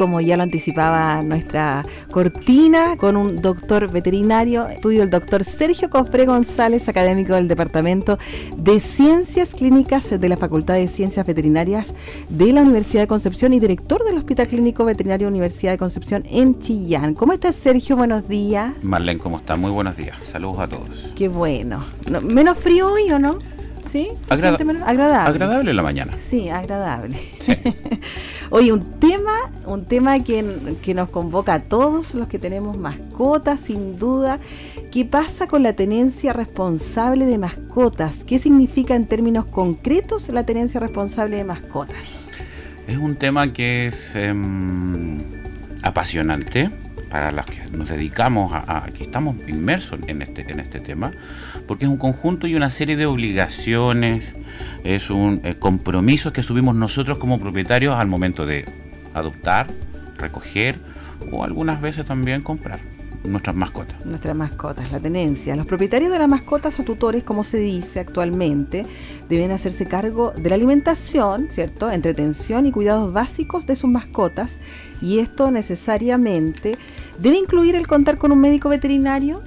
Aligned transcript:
Como 0.00 0.22
ya 0.22 0.38
lo 0.38 0.44
anticipaba 0.44 1.20
nuestra 1.20 1.84
cortina, 2.10 2.96
con 2.96 3.18
un 3.18 3.42
doctor 3.42 3.90
veterinario, 3.90 4.66
estudio 4.66 5.02
el 5.02 5.10
doctor 5.10 5.44
Sergio 5.44 5.90
Cofre 5.90 6.24
González, 6.24 6.88
académico 6.88 7.34
del 7.34 7.48
Departamento 7.48 8.18
de 8.56 8.80
Ciencias 8.80 9.54
Clínicas 9.54 10.18
de 10.18 10.26
la 10.30 10.38
Facultad 10.38 10.76
de 10.76 10.88
Ciencias 10.88 11.26
Veterinarias 11.26 11.92
de 12.30 12.50
la 12.50 12.62
Universidad 12.62 13.02
de 13.02 13.08
Concepción 13.08 13.52
y 13.52 13.60
director 13.60 14.02
del 14.06 14.16
Hospital 14.16 14.48
Clínico 14.48 14.86
Veterinario 14.86 15.28
Universidad 15.28 15.72
de 15.72 15.78
Concepción 15.78 16.22
en 16.30 16.58
Chillán. 16.60 17.12
¿Cómo 17.12 17.34
estás, 17.34 17.56
Sergio? 17.56 17.94
Buenos 17.94 18.26
días. 18.26 18.72
Marlene, 18.82 19.20
¿cómo 19.20 19.36
estás? 19.36 19.58
Muy 19.58 19.70
buenos 19.70 19.98
días. 19.98 20.16
Saludos 20.22 20.60
a 20.60 20.66
todos. 20.66 21.12
Qué 21.14 21.28
bueno. 21.28 21.84
¿Menos 22.22 22.56
frío 22.56 22.90
hoy 22.90 23.12
o 23.12 23.18
no? 23.18 23.38
¿Sí? 23.84 24.10
agradable. 24.28 24.84
Agradable 24.84 25.70
en 25.70 25.76
la 25.76 25.82
mañana. 25.82 26.16
Sí, 26.16 26.48
agradable. 26.48 27.18
Sí. 27.38 27.52
Oye, 28.50 28.72
un 28.72 28.98
tema, 28.98 29.52
un 29.64 29.84
tema 29.84 30.22
que, 30.22 30.76
que, 30.82 30.94
nos 30.94 31.08
convoca 31.08 31.54
a 31.54 31.62
todos 31.62 32.14
los 32.14 32.28
que 32.28 32.38
tenemos 32.38 32.76
mascotas, 32.76 33.60
sin 33.60 33.98
duda. 33.98 34.38
¿Qué 34.90 35.04
pasa 35.04 35.46
con 35.46 35.62
la 35.62 35.74
tenencia 35.74 36.32
responsable 36.32 37.26
de 37.26 37.38
mascotas? 37.38 38.24
¿Qué 38.24 38.38
significa 38.38 38.94
en 38.94 39.06
términos 39.06 39.46
concretos 39.46 40.28
la 40.28 40.44
tenencia 40.44 40.80
responsable 40.80 41.36
de 41.36 41.44
mascotas? 41.44 42.24
Es 42.86 42.98
un 42.98 43.14
tema 43.16 43.52
que 43.52 43.86
es 43.86 44.16
em, 44.16 45.20
apasionante 45.82 46.70
para 47.10 47.32
los 47.32 47.44
que 47.44 47.60
nos 47.72 47.88
dedicamos 47.88 48.52
a, 48.54 48.88
que 48.94 49.02
estamos 49.02 49.36
inmersos 49.48 50.00
en 50.06 50.22
este, 50.22 50.50
en 50.50 50.60
este 50.60 50.80
tema, 50.80 51.10
porque 51.66 51.84
es 51.84 51.90
un 51.90 51.98
conjunto 51.98 52.46
y 52.46 52.54
una 52.54 52.70
serie 52.70 52.96
de 52.96 53.06
obligaciones, 53.06 54.36
es 54.84 55.10
un 55.10 55.40
eh, 55.44 55.56
compromiso 55.58 56.32
que 56.32 56.42
subimos 56.42 56.74
nosotros 56.74 57.18
como 57.18 57.40
propietarios 57.40 57.96
al 57.96 58.06
momento 58.06 58.46
de 58.46 58.64
adoptar, 59.12 59.66
recoger 60.16 60.76
o 61.32 61.44
algunas 61.44 61.80
veces 61.80 62.06
también 62.06 62.42
comprar 62.42 62.78
nuestras 63.24 63.54
mascotas. 63.54 64.04
Nuestras 64.04 64.34
mascotas, 64.34 64.90
la 64.92 65.00
tenencia. 65.00 65.56
Los 65.56 65.66
propietarios 65.66 66.10
de 66.10 66.18
las 66.18 66.28
mascotas 66.28 66.78
o 66.80 66.84
tutores, 66.84 67.24
como 67.24 67.44
se 67.44 67.58
dice 67.58 68.00
actualmente, 68.00 68.86
deben 69.28 69.50
hacerse 69.50 69.86
cargo 69.86 70.32
de 70.36 70.48
la 70.48 70.54
alimentación, 70.54 71.48
¿cierto? 71.50 71.90
Entretención 71.90 72.66
y 72.66 72.72
cuidados 72.72 73.12
básicos 73.12 73.66
de 73.66 73.76
sus 73.76 73.90
mascotas. 73.90 74.60
Y 75.02 75.18
esto 75.18 75.50
necesariamente 75.50 76.76
debe 77.18 77.38
incluir 77.38 77.74
el 77.76 77.86
contar 77.86 78.18
con 78.18 78.32
un 78.32 78.40
médico 78.40 78.68
veterinario. 78.68 79.42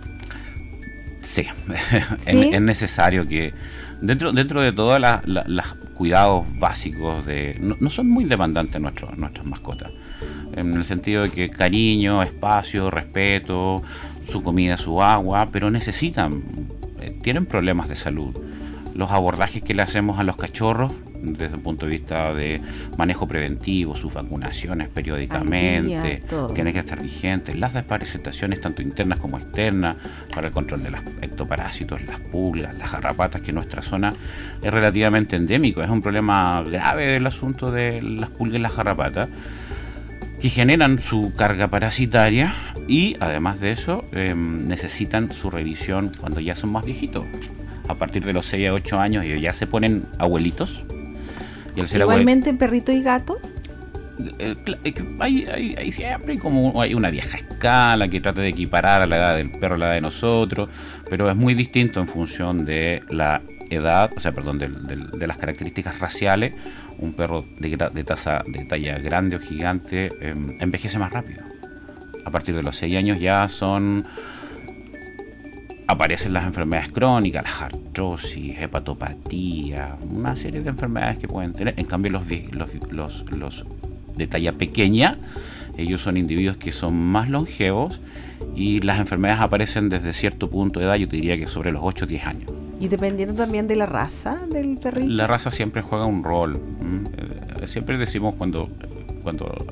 Sí, 1.20 1.48
es 2.26 2.62
necesario 2.62 3.28
que 3.28 3.54
dentro, 4.02 4.32
dentro 4.34 4.62
de 4.62 4.72
todos 4.72 5.00
los 5.00 5.76
cuidados 5.96 6.46
básicos, 6.58 7.26
de 7.26 7.58
no, 7.60 7.90
son 7.90 8.10
muy 8.10 8.26
demandantes 8.26 8.82
nuestros, 8.82 9.18
nuestras 9.18 9.46
mascotas 9.46 9.92
en 10.56 10.74
el 10.74 10.86
sentido 10.86 11.24
de 11.24 11.30
que 11.30 11.50
cariño, 11.50 12.24
espacio, 12.24 12.90
respeto, 12.92 13.82
su 14.30 14.44
comida, 14.44 14.78
su 14.78 15.02
agua, 15.02 15.48
pero 15.52 15.72
necesitan, 15.72 16.44
eh, 17.02 17.18
tienen 17.22 17.46
problemas 17.46 17.90
de 17.90 17.96
salud. 17.96 18.36
Los 18.94 19.12
abordajes 19.12 19.64
que 19.64 19.74
le 19.74 19.82
hacemos 19.82 20.20
a 20.20 20.24
los 20.24 20.38
cachorros 20.38 20.92
desde 21.24 21.56
el 21.56 21.62
punto 21.62 21.86
de 21.86 21.92
vista 21.92 22.34
de 22.34 22.62
manejo 22.98 23.28
preventivo, 23.28 23.96
sus 23.96 24.14
vacunaciones 24.14 24.90
periódicamente, 24.90 26.24
tienen 26.54 26.74
que 26.74 26.80
estar 26.80 27.02
vigentes, 27.02 27.56
las 27.56 27.74
desparasitaciones 27.74 28.62
tanto 28.62 28.82
internas 28.82 29.20
como 29.20 29.38
externas 29.38 29.98
para 30.34 30.48
el 30.48 30.54
control 30.54 30.84
de 30.84 30.92
los 30.92 31.02
ectoparásitos, 31.22 32.04
las 32.04 32.20
pulgas, 32.20 32.76
las 32.78 32.92
garrapatas, 32.92 33.42
que 33.42 33.52
en 33.52 33.56
nuestra 33.56 33.82
zona 33.82 34.14
es 34.62 34.72
relativamente 34.72 35.36
endémico, 35.36 35.82
es 35.82 35.90
un 35.90 36.02
problema 36.02 36.64
grave 36.64 37.08
del 37.08 37.26
asunto 37.26 37.72
de 37.72 38.02
las 38.02 38.30
pulgas 38.30 38.60
y 38.60 38.62
las 38.62 38.76
garrapatas 38.76 39.30
que 40.44 40.50
generan 40.50 41.00
su 41.00 41.34
carga 41.38 41.70
parasitaria 41.70 42.54
y 42.86 43.16
además 43.22 43.62
de 43.62 43.72
eso 43.72 44.04
em, 44.12 44.68
necesitan 44.68 45.32
su 45.32 45.50
revisión 45.50 46.12
cuando 46.20 46.42
ya 46.42 46.54
son 46.54 46.74
más 46.74 46.84
viejitos. 46.84 47.24
A 47.88 47.96
partir 47.96 48.26
de 48.26 48.34
los 48.34 48.46
6 48.48 48.68
a 48.68 48.74
8 48.74 49.00
años 49.00 49.24
ellos 49.24 49.42
ya 49.42 49.54
se 49.54 49.68
ponen 49.68 50.06
abuelitos. 50.20 50.86
Y 51.76 51.98
Igualmente 51.98 52.54
perrito 52.54 52.92
y 52.92 53.02
gato. 53.02 53.40
Eh, 54.40 54.56
eh, 54.84 54.94
hay, 55.20 55.76
hay, 55.78 55.92
siempre 55.92 56.38
como 56.38 56.80
hay 56.82 56.94
una 56.94 57.10
vieja 57.10 57.38
escala 57.38 58.08
que 58.08 58.22
trata 58.22 58.42
de 58.42 58.50
equiparar 58.50 59.02
a 59.02 59.08
la 59.08 59.18
edad 59.18 59.36
del 59.36 59.50
perro 59.50 59.76
a 59.76 59.78
la 59.78 59.86
edad 59.88 59.96
de 59.96 60.02
nosotros, 60.02 60.70
pero 61.10 61.30
es 61.30 61.36
muy 61.36 61.56
distinto 61.56 62.00
en 62.00 62.08
función 62.08 62.64
de 62.64 63.02
la 63.10 63.42
edad, 63.70 64.12
o 64.16 64.20
sea, 64.20 64.32
perdón, 64.32 64.60
de, 64.60 65.28
las 65.28 65.38
características 65.38 66.00
raciales, 66.00 66.54
un 67.00 67.14
perro 67.14 67.46
de, 67.60 67.76
de, 67.92 68.04
taza, 68.04 68.44
de 68.46 68.66
talla 68.66 69.00
grande 69.00 69.38
o 69.38 69.40
gigante 69.40 70.12
em, 70.22 70.56
envejece 70.60 71.00
más 71.00 71.12
rápido. 71.12 71.44
A 72.24 72.30
partir 72.30 72.56
de 72.56 72.64
los 72.64 72.78
6 72.78 72.96
años 72.96 73.20
ya 73.20 73.48
son 73.48 74.06
aparecen 75.94 76.34
las 76.34 76.46
enfermedades 76.46 76.92
crónicas, 76.92 77.44
la 77.44 77.66
artrosis, 77.68 78.60
hepatopatía, 78.60 79.96
una 80.12 80.36
serie 80.36 80.62
de 80.62 80.70
enfermedades 80.70 81.20
que 81.20 81.28
pueden 81.28 81.54
tener. 81.54 81.74
En 81.78 81.86
cambio, 81.86 82.12
los, 82.12 82.26
los, 82.52 83.32
los 83.32 83.66
de 84.16 84.28
talla 84.28 84.54
pequeña, 84.54 85.18
ellos 85.78 86.02
son 86.02 86.18
individuos 86.18 86.58
que 86.58 86.72
son 86.72 86.96
más 86.96 87.30
longevos 87.30 88.02
y 88.56 88.80
las 88.82 89.00
enfermedades 89.00 89.42
aparecen 89.42 89.90
desde 89.90 90.14
cierto 90.14 90.50
punto 90.50 90.80
de 90.80 90.86
edad, 90.86 90.96
yo 90.96 91.08
te 91.08 91.16
diría 91.16 91.38
que 91.38 91.48
sobre 91.48 91.72
los 91.72 91.82
8 91.84 92.06
o 92.06 92.08
10 92.08 92.28
años. 92.28 92.52
Y 92.80 92.88
dependiendo 92.88 93.34
también 93.34 93.68
de 93.68 93.76
la 93.76 93.86
raza 93.86 94.42
del 94.52 94.78
perrito. 94.78 95.10
La 95.10 95.26
raza 95.26 95.52
siempre 95.52 95.82
juega 95.82 96.06
un 96.06 96.24
rol. 96.24 96.60
Eh, 97.62 97.68
siempre 97.68 97.98
decimos 97.98 98.36
cuando, 98.36 98.70
cuando 99.22 99.66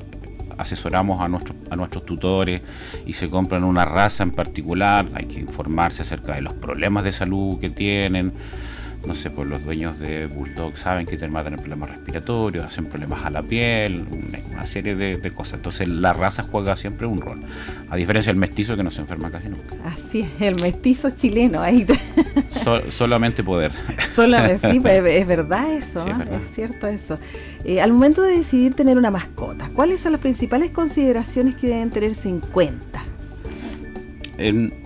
asesoramos 0.58 1.20
a 1.20 1.28
nuestros, 1.28 1.56
a 1.70 1.76
nuestros 1.76 2.04
tutores 2.04 2.62
y 3.06 3.12
se 3.12 3.28
compran 3.28 3.64
una 3.64 3.84
raza 3.84 4.22
en 4.22 4.32
particular, 4.32 5.06
hay 5.14 5.26
que 5.26 5.40
informarse 5.40 6.02
acerca 6.02 6.34
de 6.34 6.42
los 6.42 6.54
problemas 6.54 7.04
de 7.04 7.12
salud 7.12 7.58
que 7.58 7.70
tienen 7.70 8.32
no 9.06 9.14
sé, 9.14 9.30
pues 9.30 9.48
los 9.48 9.64
dueños 9.64 9.98
de 9.98 10.26
Bulldog 10.26 10.76
saben 10.76 11.06
que 11.06 11.16
tener 11.16 11.32
problemas 11.56 11.90
respiratorios, 11.90 12.64
hacen 12.64 12.86
problemas 12.86 13.24
a 13.24 13.30
la 13.30 13.42
piel, 13.42 14.06
una, 14.10 14.66
serie 14.66 14.94
de, 14.94 15.32
cosas. 15.32 15.54
Entonces 15.54 15.88
la 15.88 16.12
raza 16.12 16.44
juega 16.44 16.76
siempre 16.76 17.06
un 17.06 17.20
rol, 17.20 17.40
a 17.90 17.96
diferencia 17.96 18.32
del 18.32 18.38
mestizo 18.38 18.76
que 18.76 18.82
no 18.82 18.90
se 18.90 19.00
enferma 19.00 19.30
casi 19.30 19.48
nunca. 19.48 19.74
Así 19.84 20.20
es, 20.20 20.40
el 20.40 20.60
mestizo 20.60 21.10
chileno, 21.10 21.60
ahí. 21.60 21.84
solamente 22.90 23.42
poder. 23.42 23.72
Solamente, 24.14 24.70
sí, 24.70 24.78
pues, 24.78 25.02
es, 25.04 25.26
verdad 25.26 25.72
eso, 25.72 26.04
¿ah? 26.06 26.24
es, 26.38 26.54
cierto 26.54 26.86
eso. 26.86 27.18
Eh, 27.64 27.80
al 27.80 27.92
momento 27.92 28.22
de 28.22 28.36
decidir 28.36 28.74
tener 28.74 28.98
una 28.98 29.10
mascota, 29.10 29.70
¿cuáles 29.74 30.00
son 30.00 30.12
las 30.12 30.20
principales 30.20 30.70
consideraciones 30.70 31.56
que 31.56 31.68
deben 31.68 31.90
tenerse 31.90 32.28
en 32.28 32.40
cuenta? 32.40 33.02
En, 34.38 34.81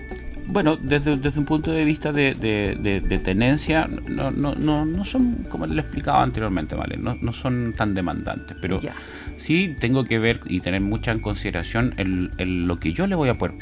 bueno, 0.48 0.76
desde, 0.76 1.16
desde, 1.16 1.40
un 1.40 1.46
punto 1.46 1.72
de 1.72 1.84
vista 1.84 2.12
de, 2.12 2.34
de, 2.34 3.18
tenencia, 3.18 3.88
no, 4.08 4.30
no, 4.30 4.54
no, 4.54 4.84
no, 4.84 5.04
son, 5.04 5.46
como 5.48 5.66
le 5.66 5.80
explicaba 5.80 6.22
anteriormente, 6.22 6.74
¿vale? 6.74 6.96
No, 6.96 7.16
no 7.20 7.32
son 7.32 7.74
tan 7.76 7.94
demandantes, 7.94 8.56
pero 8.60 8.80
sí 9.36 9.76
tengo 9.78 10.04
que 10.04 10.18
ver 10.18 10.40
y 10.46 10.60
tener 10.60 10.80
mucha 10.80 11.12
en 11.12 11.20
consideración 11.20 11.94
el, 11.96 12.66
lo 12.66 12.78
que 12.78 12.92
yo 12.92 13.06
le 13.06 13.14
voy 13.14 13.28
a 13.28 13.34
poder 13.34 13.54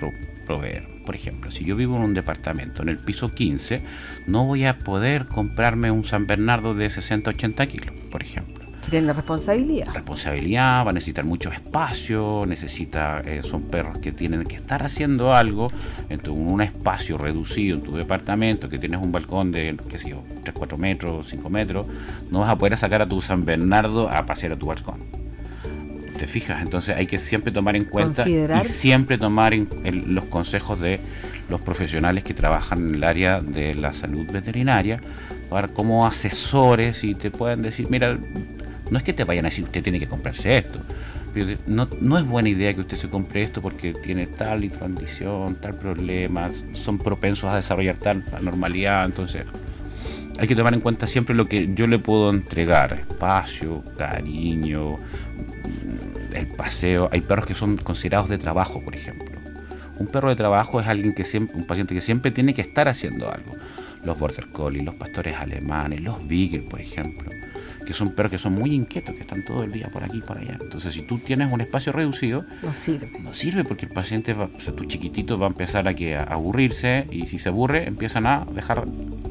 proveer. 0.47 0.87
Por 1.07 1.15
ejemplo, 1.15 1.51
si 1.51 1.65
yo 1.65 1.77
vivo 1.77 1.97
en 1.97 2.03
un 2.03 2.15
departamento 2.15 2.83
en 2.83 2.89
el 2.89 2.99
piso 2.99 3.35
15, 3.35 3.83
no 4.27 4.45
voy 4.45 4.65
a 4.65 4.79
poder 4.79 5.27
comprarme 5.27 5.91
un 5.91 6.05
San 6.05 6.27
Bernardo 6.27 6.75
de 6.75 6.87
60-80 6.87 7.69
kilos, 7.69 7.95
por 8.11 8.23
ejemplo. 8.23 8.54
Tienen 8.91 9.07
la 9.07 9.13
responsabilidad. 9.13 9.93
Responsabilidad, 9.93 10.85
va 10.85 10.91
a 10.91 10.93
necesitar 10.93 11.25
mucho 11.25 11.51
espacio, 11.51 12.45
necesita, 12.47 13.21
eh, 13.25 13.43
son 13.43 13.63
perros 13.63 13.99
que 13.99 14.13
tienen 14.13 14.45
que 14.45 14.57
estar 14.57 14.83
haciendo 14.83 15.35
algo 15.35 15.71
en 16.09 16.21
un 16.31 16.61
espacio 16.61 17.19
reducido 17.19 17.77
en 17.77 17.83
tu 17.83 17.97
departamento, 17.97 18.69
que 18.69 18.79
tienes 18.79 19.01
un 19.01 19.13
balcón 19.13 19.53
de, 19.53 19.77
qué 19.89 19.99
sé 19.99 20.11
yo, 20.11 20.23
3, 20.43 20.55
4 20.55 20.79
metros, 20.79 21.29
5 21.29 21.51
metros, 21.51 21.87
no 22.31 22.41
vas 22.41 22.51
a 22.51 22.59
poder 22.59 22.77
sacar 22.77 23.03
a 23.03 23.09
tu 23.09 23.21
San 23.23 23.45
Bernardo 23.45 24.09
a 24.09 24.27
pasear 24.27 24.53
a 24.53 24.57
tu 24.57 24.67
balcón. 24.67 25.25
¿Te 26.19 26.29
fijas? 26.29 26.63
Entonces 26.63 26.97
hay 26.97 27.07
que 27.07 27.19
siempre 27.19 27.51
tomar 27.51 27.75
en 27.75 27.85
cuenta 27.85 28.29
y 28.29 28.65
siempre 28.65 29.19
tomar 29.19 29.53
en, 29.53 30.15
los 30.15 30.25
consejos 30.27 30.79
de 30.79 31.01
los 31.49 31.61
profesionales 31.61 32.23
que 32.23 32.35
trabajan 32.35 32.89
en 32.89 32.95
el 32.95 33.05
área 33.05 33.41
de 33.41 33.75
la 33.75 33.93
salud 33.93 34.25
veterinaria, 34.31 35.01
para 35.51 35.69
como 35.69 36.07
asesores 36.07 37.03
y 37.03 37.15
te 37.15 37.31
pueden 37.31 37.63
decir, 37.63 37.89
mira, 37.91 38.17
no 38.95 38.99
es 38.99 39.05
que 39.05 39.13
te 39.13 39.25
vayan 39.25 39.45
a 39.45 39.49
decir 39.49 39.65
usted 39.65 39.83
tiene 39.83 39.99
que 39.99 40.07
comprarse 40.07 40.57
esto, 40.57 40.79
no, 41.67 41.89
no 42.01 42.17
es 42.17 42.25
buena 42.25 42.49
idea 42.49 42.73
que 42.75 42.83
usted 42.83 42.97
se 42.97 43.11
compre 43.11 43.43
esto 43.43 43.61
porque 43.61 43.93
tiene 43.93 44.29
tal 44.29 44.63
y 44.63 44.69
condición, 44.69 45.57
tal 45.57 45.75
problema, 45.75 46.49
son 46.71 46.99
propensos 46.99 47.51
a 47.51 47.57
desarrollar 47.57 47.97
tal 47.97 48.25
anormalidad, 48.33 49.05
entonces 49.05 49.47
hay 50.39 50.47
que 50.47 50.55
tomar 50.55 50.75
en 50.75 50.81
cuenta 50.81 51.09
siempre 51.09 51.35
lo 51.35 51.47
que 51.47 51.75
yo 51.75 51.89
le 51.89 51.99
puedo 51.99 52.31
entregar, 52.31 52.93
espacio, 52.93 53.83
cariño, 53.99 55.01
el 56.33 56.47
paseo. 56.47 57.09
Hay 57.11 57.21
perros 57.21 57.47
que 57.47 57.55
son 57.55 57.77
considerados 57.77 58.29
de 58.29 58.39
trabajo, 58.39 58.81
por 58.81 58.95
ejemplo. 58.95 59.41
Un 59.99 60.07
perro 60.07 60.29
de 60.29 60.37
trabajo 60.37 60.81
es 60.81 60.87
alguien 60.87 61.15
que 61.15 61.25
siempre, 61.25 61.57
un 61.57 61.67
paciente 61.67 61.95
que 61.95 62.01
siempre 62.01 62.31
tiene 62.31 62.55
que 62.55 62.63
estar 62.63 62.89
haciendo 62.89 63.33
algo. 63.33 63.57
Los 64.05 64.19
border 64.19 64.49
collie, 64.51 64.83
los 64.83 64.95
pastores 64.95 65.37
alemanes, 65.37 66.01
los 66.01 66.27
beagle, 66.29 66.63
por 66.63 66.81
ejemplo 66.81 67.31
que 67.85 67.93
son 67.93 68.13
perros 68.13 68.33
que 68.33 68.39
son 68.39 68.55
muy 68.55 68.75
inquietos, 68.75 69.15
que 69.15 69.23
están 69.23 69.45
todo 69.45 69.65
el 69.65 69.73
día 69.73 69.89
por 69.93 70.05
aquí 70.05 70.19
y 70.19 70.23
por 70.23 70.39
allá. 70.39 70.59
Entonces, 70.61 70.93
si 70.95 71.03
tú 71.03 71.19
tienes 71.19 71.53
un 71.53 71.61
espacio 71.61 71.93
reducido, 71.93 72.45
no 72.63 72.73
sirve. 72.73 73.11
No 73.21 73.35
sirve 73.35 73.65
porque 73.65 73.87
el 73.87 73.93
paciente, 73.93 74.35
va, 74.35 74.49
o 74.57 74.61
sea, 74.61 74.75
tu 74.75 74.85
chiquitito 74.85 75.39
va 75.39 75.47
a 75.47 75.51
empezar 75.51 75.87
a, 75.89 75.95
que, 75.95 76.17
a 76.17 76.25
aburrirse 76.25 77.07
y 77.11 77.27
si 77.27 77.39
se 77.39 77.49
aburre, 77.49 77.87
empiezan 77.87 78.27
a 78.27 78.47
dejar 78.55 78.87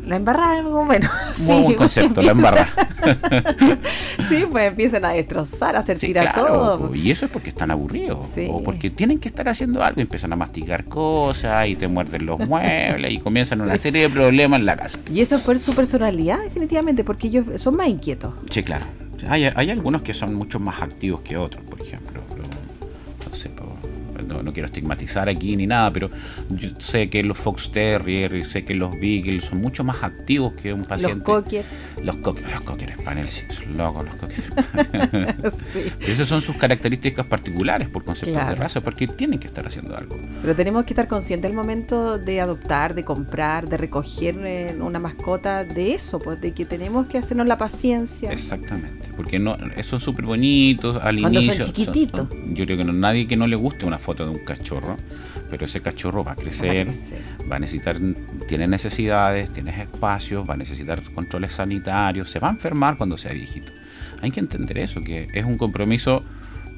la 0.05 0.17
embarrada 0.17 0.57
algo 0.59 0.85
bueno. 0.85 1.09
Muy 1.39 1.63
buen 1.63 1.75
concepto, 1.75 2.21
la 2.21 2.31
embarrada. 2.31 2.69
sí, 4.29 4.45
pues 4.49 4.67
empiezan 4.67 5.05
a 5.05 5.11
destrozar, 5.11 5.75
a 5.75 5.79
hacer 5.79 5.97
tirar 5.97 6.33
todo. 6.33 6.93
Y 6.93 7.11
eso 7.11 7.25
es 7.25 7.31
porque 7.31 7.49
están 7.49 7.71
aburridos. 7.71 8.19
O 8.49 8.61
porque 8.63 8.89
tienen 8.89 9.19
que 9.19 9.29
estar 9.29 9.47
haciendo 9.47 9.81
algo, 9.83 10.01
empiezan 10.01 10.33
a 10.33 10.35
masticar 10.35 10.85
cosas 10.85 11.67
y 11.67 11.75
te 11.75 11.87
muerden 11.87 12.25
los 12.25 12.39
muebles 12.47 13.11
y 13.11 13.19
comienzan 13.19 13.61
una 13.61 13.77
serie 13.77 14.03
de 14.03 14.09
problemas 14.09 14.59
en 14.59 14.65
la 14.65 14.75
casa. 14.75 14.99
Y 15.11 15.21
eso 15.21 15.37
es 15.37 15.41
por 15.41 15.57
su 15.57 15.73
personalidad, 15.73 16.39
definitivamente, 16.43 17.03
porque 17.03 17.27
ellos 17.27 17.45
son 17.61 17.75
más 17.75 17.87
inquietos. 17.87 18.33
Sí, 18.49 18.63
claro. 18.63 18.85
Hay, 19.27 19.45
hay 19.45 19.69
algunos 19.69 20.01
que 20.01 20.13
son 20.13 20.33
mucho 20.33 20.59
más 20.59 20.81
activos 20.81 21.21
que 21.21 21.37
otros, 21.37 21.63
por 21.63 21.81
ejemplo. 21.81 22.21
no 23.25 23.33
sé, 23.33 23.49
no, 24.41 24.53
quiero 24.53 24.65
estigmatizar 24.65 25.29
aquí 25.29 25.55
ni 25.55 25.67
nada, 25.67 25.91
pero 25.91 26.09
yo 26.49 26.69
sé 26.77 27.09
que 27.09 27.23
los 27.23 27.37
Fox 27.37 27.71
Terrier 27.71 28.35
y 28.35 28.43
sé 28.43 28.63
que 28.65 28.73
los 28.73 28.91
Beagle 28.99 29.41
son 29.41 29.59
mucho 29.59 29.83
más 29.83 30.03
activos 30.03 30.53
que 30.53 30.73
un 30.73 30.85
paciente. 30.85 31.17
Los 31.17 31.43
Cocker. 31.43 31.65
Los 32.01 32.17
Cocker, 32.17 32.49
los 32.49 32.61
Cocker 32.61 32.95
Spaniel, 32.97 33.27
sí, 33.27 33.41
son 33.49 33.77
locos 33.77 34.05
los 34.05 34.15
Cocker 34.15 34.43
sí. 35.57 35.91
Esas 35.99 36.27
son 36.27 36.41
sus 36.41 36.55
características 36.55 37.25
particulares 37.25 37.89
por 37.89 38.03
concepto 38.03 38.39
de 38.39 38.55
raza, 38.55 38.81
porque 38.81 39.07
tienen 39.07 39.39
que 39.39 39.47
estar 39.47 39.65
haciendo 39.67 39.95
algo. 39.95 40.17
Pero 40.41 40.55
tenemos 40.55 40.85
que 40.85 40.93
estar 40.93 41.07
conscientes 41.07 41.49
del 41.49 41.55
momento 41.55 42.17
de 42.17 42.41
adoptar, 42.41 42.95
de 42.95 43.03
comprar, 43.03 43.67
de 43.67 43.77
recoger 43.77 44.35
eh, 44.43 44.75
una 44.79 44.99
mascota, 44.99 45.63
de 45.63 45.93
eso, 45.93 46.19
pues 46.19 46.39
de 46.39 46.53
que 46.53 46.65
tenemos 46.65 47.07
que 47.07 47.17
hacernos 47.17 47.47
la 47.47 47.57
paciencia. 47.57 48.31
Exactamente, 48.31 49.09
porque 49.15 49.39
no, 49.39 49.57
son 49.81 49.99
súper 49.99 50.25
bonitos 50.25 50.97
al 50.97 51.19
inicio. 51.19 51.65
Son 51.65 51.73
chiquititos. 51.73 52.29
yo 52.53 52.65
creo 52.65 52.77
que 52.77 52.83
no, 52.83 52.93
nadie 52.93 53.27
que 53.27 53.35
no 53.35 53.47
le 53.47 53.55
guste 53.55 53.85
una 53.85 53.99
foto 53.99 54.22
de 54.25 54.31
un 54.31 54.39
cachorro, 54.39 54.97
pero 55.49 55.65
ese 55.65 55.81
cachorro 55.81 56.23
va 56.23 56.33
a 56.33 56.35
crecer, 56.35 56.87
va 57.51 57.57
a, 57.57 57.59
necesitar, 57.59 57.97
tiene 58.47 58.67
necesidades, 58.67 59.51
tiene 59.51 59.81
espacios, 59.81 60.47
va 60.49 60.53
a 60.55 60.57
necesitar 60.57 61.01
controles 61.11 61.53
sanitarios, 61.53 62.29
se 62.29 62.39
va 62.39 62.49
a 62.49 62.51
enfermar 62.51 62.97
cuando 62.97 63.17
sea 63.17 63.33
viejito. 63.33 63.73
Hay 64.21 64.31
que 64.31 64.39
entender 64.39 64.77
eso, 64.77 65.01
que 65.01 65.27
es 65.33 65.45
un 65.45 65.57
compromiso 65.57 66.23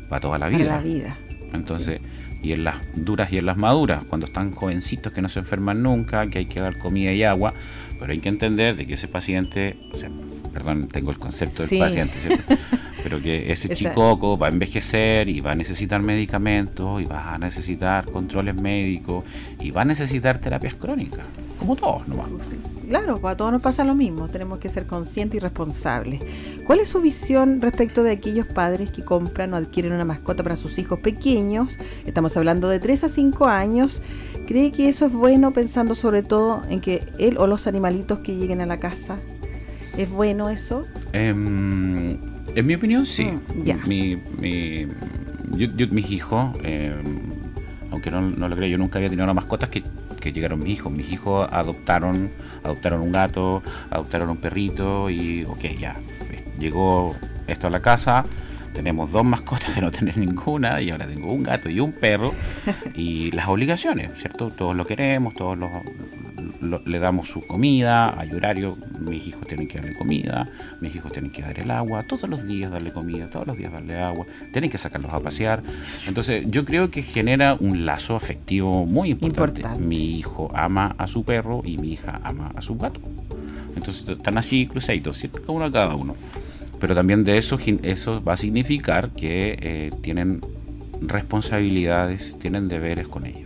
para 0.10 0.20
toda 0.20 0.38
la 0.38 0.50
vida. 0.50 0.66
la 0.66 0.82
vida. 0.82 1.18
Entonces, 1.54 2.02
y 2.42 2.54
en 2.54 2.64
las 2.64 2.76
duras 2.96 3.32
y 3.32 3.38
en 3.38 3.46
las 3.46 3.58
maduras, 3.58 4.04
cuando 4.06 4.28
están 4.28 4.52
jovencitos 4.52 5.12
que 5.12 5.22
no 5.22 5.30
se 5.30 5.40
enferman 5.40 5.82
nunca, 5.82 6.30
que 6.30 6.40
hay 6.40 6.46
que 6.46 6.60
dar 6.60 6.78
comida 6.78 7.12
y 7.12 7.24
agua, 7.24 7.54
pero 8.00 8.12
hay 8.12 8.20
que 8.20 8.30
entender 8.30 8.76
de 8.76 8.86
que 8.86 8.94
ese 8.94 9.08
paciente, 9.08 9.78
o 9.92 9.98
sea, 9.98 10.10
perdón, 10.54 10.88
tengo 10.88 11.12
el 11.12 11.18
concepto 11.18 11.66
del 11.66 11.80
paciente, 11.80 12.20
¿cierto? 12.20 12.44
pero 13.06 13.22
que 13.22 13.52
ese 13.52 13.70
chicoco 13.70 14.36
va 14.36 14.48
a 14.48 14.50
envejecer 14.50 15.30
y 15.30 15.40
va 15.40 15.52
a 15.52 15.56
necesitar 15.56 16.02
medicamentos 16.02 17.00
y 17.00 17.06
va 17.06 17.36
a 17.36 17.38
necesitar 17.38 18.10
controles 18.10 18.56
médicos 18.56 19.24
y 19.60 19.70
va 19.70 19.84
a 19.84 19.86
necesitar 19.86 20.40
terapias 20.40 20.74
crónicas, 20.74 21.24
como 21.60 21.76
todos 21.76 22.08
nomás. 22.08 22.30
Sí, 22.40 22.58
claro, 22.90 23.20
pues 23.22 23.34
a 23.34 23.38
todos 23.38 23.52
nos 23.52 23.62
pasa 23.62 23.84
lo 23.84 23.94
mismo, 23.94 24.28
tenemos 24.30 24.58
que 24.58 24.70
ser 24.70 24.88
conscientes 24.88 25.38
y 25.38 25.40
responsables. 25.40 26.20
¿Cuál 26.66 26.80
es 26.80 26.88
su 26.88 27.00
visión 27.00 27.62
respecto 27.62 28.02
de 28.02 28.14
aquellos 28.14 28.48
padres 28.48 28.90
que 28.90 29.06
compran 29.06 29.54
o 29.54 29.58
adquieren 29.58 29.94
una 29.94 30.04
mascota 30.04 30.42
para 30.42 30.56
sus 30.56 30.80
hijos 30.80 30.98
pequeños? 30.98 31.78
Estamos 32.08 32.36
hablando 32.38 32.70
de 32.70 32.80
3 32.80 33.04
a 33.04 33.10
5 33.10 33.46
años. 33.46 34.02
¿Cree 34.48 34.72
que 34.72 34.90
eso 34.90 35.06
es 35.06 35.14
bueno 35.14 35.54
pensando 35.54 35.94
sobre 35.94 36.24
todo 36.24 36.64
en 36.72 36.82
que 36.82 37.04
él 37.20 37.38
o 37.38 37.46
los 37.46 37.68
animalitos 37.68 38.18
que 38.22 38.36
lleguen 38.36 38.62
a 38.62 38.66
la 38.66 38.80
casa? 38.80 39.20
¿Es 39.96 40.10
bueno 40.10 40.50
eso? 40.50 40.86
Eh, 41.14 41.34
en 42.56 42.66
mi 42.66 42.76
opinión, 42.76 43.06
sí. 43.06 43.26
Mm, 43.26 43.88
mi, 43.88 44.16
mi, 44.40 44.88
yo, 45.52 45.88
mis 45.90 46.12
hijos, 46.12 46.58
eh, 46.64 46.94
aunque 47.92 48.12
no, 48.12 48.22
lo 48.22 48.56
creo, 48.56 48.70
yo 48.70 48.78
nunca 48.78 49.00
había 49.00 49.10
tenido 49.10 49.26
una 49.26 49.34
mascotas 49.34 49.70
que, 49.70 49.84
que 50.20 50.32
llegaron 50.32 50.60
mis 50.60 50.70
hijos. 50.70 50.92
Mis 50.92 51.12
hijos 51.12 51.48
adoptaron, 51.52 52.32
adoptaron 52.64 53.02
un 53.02 53.12
gato, 53.12 53.62
adoptaron 53.90 54.30
un 54.30 54.38
perrito 54.38 55.10
y, 55.10 55.44
ok, 55.46 55.66
ya, 55.80 55.98
llegó 56.60 57.16
esto 57.48 57.68
a 57.68 57.70
la 57.70 57.82
casa 57.82 58.24
tenemos 58.76 59.12
dos 59.12 59.24
mascotas 59.24 59.74
de 59.74 59.82
no 59.82 59.90
tener 59.90 60.18
ninguna 60.18 60.82
y 60.82 60.92
ahora 60.92 61.08
tengo 61.08 61.34
un 61.34 61.44
gato 61.44 61.70
y 61.70 61.80
un 61.80 61.94
perro 61.94 62.34
y 62.94 63.32
las 63.32 63.48
obligaciones, 63.48 64.12
¿cierto? 64.20 64.52
Todos 64.52 64.76
lo 64.76 64.86
queremos, 64.86 65.34
todos 65.34 65.58
le 66.62 67.00
damos 67.00 67.30
su 67.30 67.42
comida, 67.46 68.20
hay 68.20 68.32
horario, 68.32 68.78
mis 69.00 69.28
hijos 69.28 69.48
tienen 69.48 69.68
que 69.68 69.80
darle 69.80 69.96
comida, 69.96 70.50
mis 70.82 70.96
hijos 70.96 71.12
tienen 71.12 71.32
que 71.32 71.42
dar 71.42 71.60
el 71.60 71.72
agua, 71.72 72.04
todos 72.08 72.30
los 72.30 72.46
días 72.46 72.72
darle 72.72 72.92
comida, 72.92 73.28
todos 73.28 73.48
los 73.48 73.58
días 73.58 73.72
darle 73.72 73.98
agua, 73.98 74.26
tienen 74.52 74.70
que 74.70 74.78
sacarlos 74.78 75.14
a 75.14 75.20
pasear. 75.20 75.62
Entonces 76.08 76.46
yo 76.50 76.66
creo 76.66 76.90
que 76.90 77.02
genera 77.02 77.56
un 77.60 77.86
lazo 77.86 78.16
afectivo 78.16 78.86
muy 78.86 79.12
importante. 79.12 79.80
Mi 79.80 80.18
hijo 80.18 80.52
ama 80.54 80.96
a 80.98 81.08
su 81.08 81.24
perro 81.24 81.62
y 81.66 81.78
mi 81.78 81.94
hija 81.94 82.20
ama 82.24 82.52
a 82.56 82.62
su 82.62 82.76
gato. 82.78 83.00
Entonces 83.76 84.08
están 84.08 84.38
así 84.38 84.68
cruzaditos, 84.68 85.22
cada 85.32 85.52
uno 85.52 85.66
a 85.66 85.72
cada 85.72 85.96
uno 85.96 86.16
pero 86.80 86.96
también 86.96 87.24
de 87.24 87.38
eso, 87.38 87.58
eso 87.84 88.24
va 88.24 88.34
a 88.34 88.38
significar 88.38 89.12
que 89.12 89.58
eh, 89.60 89.92
tienen 90.02 90.42
responsabilidades, 91.02 92.38
tienen 92.40 92.68
deberes 92.68 93.08
con 93.08 93.26
ellos. 93.26 93.45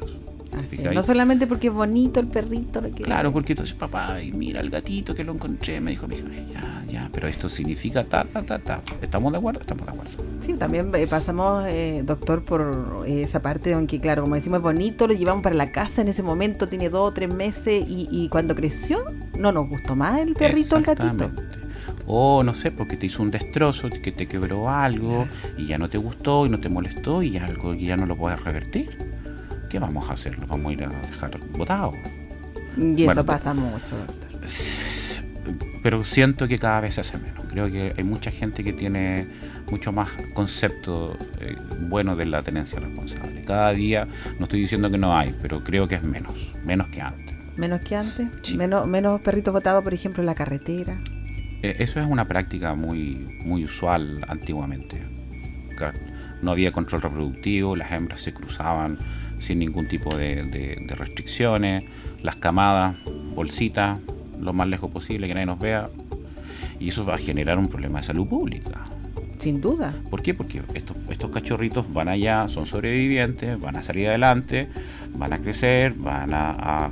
No 0.93 1.03
solamente 1.03 1.47
porque 1.47 1.67
es 1.67 1.73
bonito 1.73 2.19
el 2.19 2.27
perrito. 2.27 2.81
Claro, 3.03 3.31
porque 3.31 3.53
entonces 3.53 3.75
papá, 3.75 4.21
y 4.21 4.31
mira 4.31 4.61
el 4.61 4.69
gatito 4.69 5.13
que 5.15 5.23
lo 5.23 5.33
encontré, 5.33 5.79
me 5.79 5.91
dijo 5.91 6.07
mi 6.07 6.15
hija, 6.15 6.25
ya, 6.51 6.85
ya, 6.89 7.09
pero 7.13 7.27
esto 7.27 7.49
significa 7.49 8.03
ta, 8.03 8.25
ta, 8.25 8.43
ta, 8.43 8.59
ta. 8.59 8.81
¿Estamos 9.01 9.31
de 9.31 9.37
acuerdo? 9.37 9.61
Estamos 9.61 9.85
de 9.85 9.91
acuerdo. 9.91 10.11
Sí, 10.39 10.53
también 10.53 10.91
eh, 10.95 11.07
pasamos, 11.07 11.65
eh, 11.67 12.03
doctor, 12.05 12.43
por 12.43 13.05
esa 13.07 13.41
parte, 13.41 13.73
aunque 13.73 13.99
claro, 13.99 14.23
como 14.23 14.35
decimos, 14.35 14.57
es 14.57 14.63
bonito, 14.63 15.07
lo 15.07 15.13
llevamos 15.13 15.43
para 15.43 15.55
la 15.55 15.71
casa 15.71 16.01
en 16.01 16.07
ese 16.07 16.23
momento, 16.23 16.67
tiene 16.67 16.89
dos 16.89 17.09
o 17.09 17.13
tres 17.13 17.29
meses 17.33 17.85
y, 17.87 18.07
y 18.11 18.29
cuando 18.29 18.55
creció 18.55 18.99
no 19.37 19.51
nos 19.51 19.69
gustó 19.69 19.95
más 19.95 20.19
el 20.21 20.33
perrito, 20.33 20.77
el 20.77 20.83
gatito 20.83 21.31
o 22.11 22.43
no 22.43 22.55
sé, 22.55 22.71
porque 22.71 22.97
te 22.97 23.05
hizo 23.05 23.21
un 23.21 23.29
destrozo, 23.29 23.87
que 23.89 24.11
te 24.11 24.27
quebró 24.27 24.67
algo 24.67 25.27
y 25.57 25.67
ya 25.67 25.77
no 25.77 25.89
te 25.89 25.99
gustó 25.99 26.47
y 26.47 26.49
no 26.49 26.57
te 26.57 26.67
molestó 26.67 27.21
y 27.21 27.37
algo 27.37 27.73
que 27.73 27.85
ya 27.85 27.95
no 27.97 28.07
lo 28.07 28.17
puedes 28.17 28.43
revertir. 28.43 29.08
¿Qué 29.69 29.79
vamos 29.79 30.09
a 30.09 30.13
hacer? 30.13 30.37
¿Lo 30.39 30.47
vamos 30.47 30.71
a 30.71 30.73
ir 30.73 30.83
a 30.83 30.89
dejar 30.89 31.39
botado? 31.51 31.93
Y 32.75 33.03
eso 33.03 33.25
pasa 33.25 33.53
mucho, 33.53 33.97
doctor. 33.97 34.29
Pero 35.81 36.03
siento 36.03 36.47
que 36.47 36.57
cada 36.57 36.81
vez 36.81 36.95
se 36.95 37.01
hace 37.01 37.17
menos. 37.17 37.45
Creo 37.49 37.71
que 37.71 37.93
hay 37.97 38.03
mucha 38.03 38.31
gente 38.31 38.63
que 38.63 38.73
tiene 38.73 39.27
mucho 39.71 39.91
más 39.91 40.09
concepto 40.33 41.17
eh, 41.39 41.55
bueno 41.81 42.15
de 42.15 42.25
la 42.25 42.43
tenencia 42.43 42.79
responsable. 42.79 43.43
Cada 43.45 43.71
día, 43.71 44.07
no 44.37 44.43
estoy 44.43 44.61
diciendo 44.61 44.89
que 44.89 44.97
no 44.97 45.17
hay, 45.17 45.35
pero 45.41 45.63
creo 45.63 45.87
que 45.87 45.95
es 45.95 46.03
menos, 46.03 46.33
menos 46.65 46.89
que 46.89 47.01
antes. 47.01 47.35
¿Menos 47.55 47.81
que 47.81 47.95
antes? 47.95 48.55
Menos, 48.55 48.87
menos 48.87 49.21
perritos 49.21 49.53
botados, 49.53 49.83
por 49.83 49.93
ejemplo, 49.93 50.21
en 50.21 50.27
la 50.27 50.35
carretera. 50.35 50.99
Eh, 51.61 51.75
eso 51.79 51.99
es 51.99 52.07
una 52.07 52.27
práctica 52.27 52.75
muy, 52.75 53.15
muy 53.43 53.65
usual 53.65 54.25
antiguamente. 54.27 55.01
No 56.41 56.51
había 56.51 56.71
control 56.71 57.01
reproductivo, 57.01 57.75
las 57.75 57.91
hembras 57.91 58.21
se 58.21 58.33
cruzaban 58.33 58.97
sin 59.39 59.59
ningún 59.59 59.87
tipo 59.87 60.15
de, 60.15 60.85
restricciones, 60.97 61.83
las 62.21 62.35
camadas, 62.35 62.95
bolsitas, 63.33 63.99
lo 64.39 64.53
más 64.53 64.67
lejos 64.67 64.91
posible, 64.91 65.27
que 65.27 65.33
nadie 65.33 65.45
nos 65.45 65.59
vea. 65.59 65.89
Y 66.79 66.89
eso 66.89 67.05
va 67.05 67.15
a 67.15 67.17
generar 67.17 67.57
un 67.57 67.67
problema 67.67 67.99
de 67.99 68.05
salud 68.05 68.27
pública. 68.27 68.83
Sin 69.39 69.61
duda. 69.61 69.93
¿Por 70.09 70.21
qué? 70.21 70.33
Porque 70.33 70.61
estos, 70.73 70.97
estos 71.09 71.31
cachorritos 71.31 71.91
van 71.93 72.09
allá, 72.09 72.49
son 72.49 72.65
sobrevivientes, 72.65 73.57
van 73.57 73.77
a 73.77 73.83
salir 73.83 74.09
adelante, 74.09 74.67
van 75.15 75.31
a 75.31 75.39
crecer, 75.39 75.93
van 75.93 76.33
a, 76.33 76.91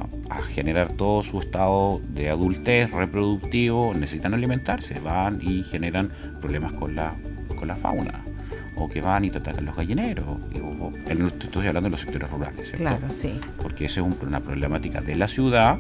generar 0.54 0.94
todo 0.94 1.24
su 1.24 1.40
estado 1.40 2.00
de 2.10 2.30
adultez 2.30 2.92
reproductivo, 2.92 3.94
necesitan 3.94 4.34
alimentarse, 4.34 5.00
van 5.00 5.40
y 5.42 5.64
generan 5.64 6.12
problemas 6.40 6.74
con 6.74 6.96
la, 6.96 7.16
con 7.58 7.68
la 7.68 7.76
fauna. 7.76 8.24
O 8.78 8.88
que 8.88 9.02
van 9.02 9.26
y 9.26 9.32
te 9.32 9.40
atacan 9.40 9.66
los 9.66 9.76
gallineros. 9.76 10.26
estoy 11.40 11.68
hablando 11.68 11.88
de 11.88 11.92
los 11.92 12.02
sectores 12.02 12.30
rurales, 12.30 12.68
¿cierto? 12.68 12.78
Claro, 12.78 13.08
sí. 13.10 13.40
Porque 13.62 13.86
esa 13.86 14.02
es 14.02 14.08
una 14.22 14.40
problemática 14.40 15.02
de 15.02 15.16
la 15.16 15.28
ciudad, 15.28 15.80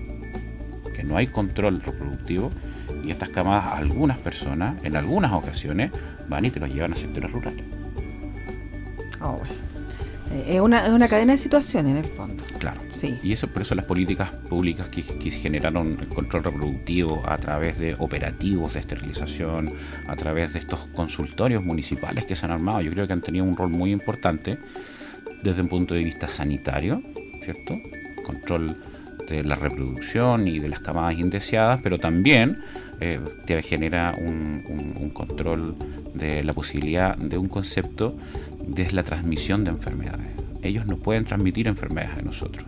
que 0.96 1.04
no 1.04 1.16
hay 1.16 1.28
control 1.28 1.82
reproductivo 1.82 2.52
y 3.04 3.12
estas 3.12 3.30
camadas, 3.30 3.66
algunas 3.78 4.18
personas, 4.18 4.78
en 4.84 4.96
algunas 4.96 5.32
ocasiones, 5.32 5.92
van 6.28 6.46
y 6.46 6.50
te 6.50 6.60
los 6.60 6.74
llevan 6.74 6.94
a 6.94 6.96
sectores 6.96 7.32
rurales. 7.32 7.64
Oh, 9.22 9.40
eh, 9.46 9.77
es, 10.48 10.60
una, 10.60 10.86
es 10.86 10.92
una 10.92 11.08
cadena 11.08 11.34
de 11.34 11.38
situaciones 11.38 11.92
en 11.92 11.98
el 11.98 12.06
fondo. 12.06 12.44
Claro. 12.60 12.82
Sí. 12.92 13.20
Y 13.24 13.34
eso 13.34 13.48
por 13.48 13.62
eso 13.62 13.76
las 13.76 13.86
políticas 13.86 14.32
públicas 14.32 14.90
que, 14.90 15.04
que 15.04 15.32
generaron 15.32 15.98
el 16.00 16.08
control 16.08 16.44
reproductivo 16.44 17.22
a 17.26 17.38
través 17.38 17.78
de 17.78 17.96
operativos 18.00 18.74
de 18.74 18.80
esterilización, 18.80 19.74
a 20.08 20.16
través 20.16 20.54
de 20.54 20.60
estos 20.60 20.88
consultorios 20.94 21.64
municipales 21.64 22.26
que 22.26 22.36
se 22.36 22.46
han 22.46 22.52
armado, 22.52 22.82
yo 22.82 22.92
creo 22.92 23.08
que 23.08 23.14
han 23.14 23.22
tenido 23.22 23.46
un 23.46 23.56
rol 23.56 23.70
muy 23.70 23.92
importante 23.92 24.58
desde 25.44 25.62
un 25.62 25.68
punto 25.68 25.94
de 25.94 26.04
vista 26.04 26.28
sanitario, 26.28 27.02
¿cierto? 27.42 27.80
Control 28.26 28.76
de 29.30 29.44
la 29.44 29.56
reproducción 29.56 30.48
y 30.48 30.60
de 30.60 30.70
las 30.70 30.80
camadas 30.80 31.18
indeseadas, 31.18 31.82
pero 31.82 32.00
también 32.00 32.60
eh, 33.00 33.20
te 33.46 33.62
genera 33.62 34.16
un, 34.18 35.12
control 35.14 35.76
de 36.14 36.44
la 36.44 36.54
posibilidad 36.54 37.18
de 37.18 37.38
un 37.38 37.48
concepto 37.48 38.16
de 38.66 38.92
la 38.92 39.04
transmisión 39.04 39.64
de 39.64 39.72
enfermedades. 39.72 40.28
Ellos 40.62 40.86
no 40.86 40.98
pueden 40.98 41.26
transmitir 41.26 41.68
enfermedades 41.68 42.20
a 42.20 42.22
nosotros. 42.22 42.66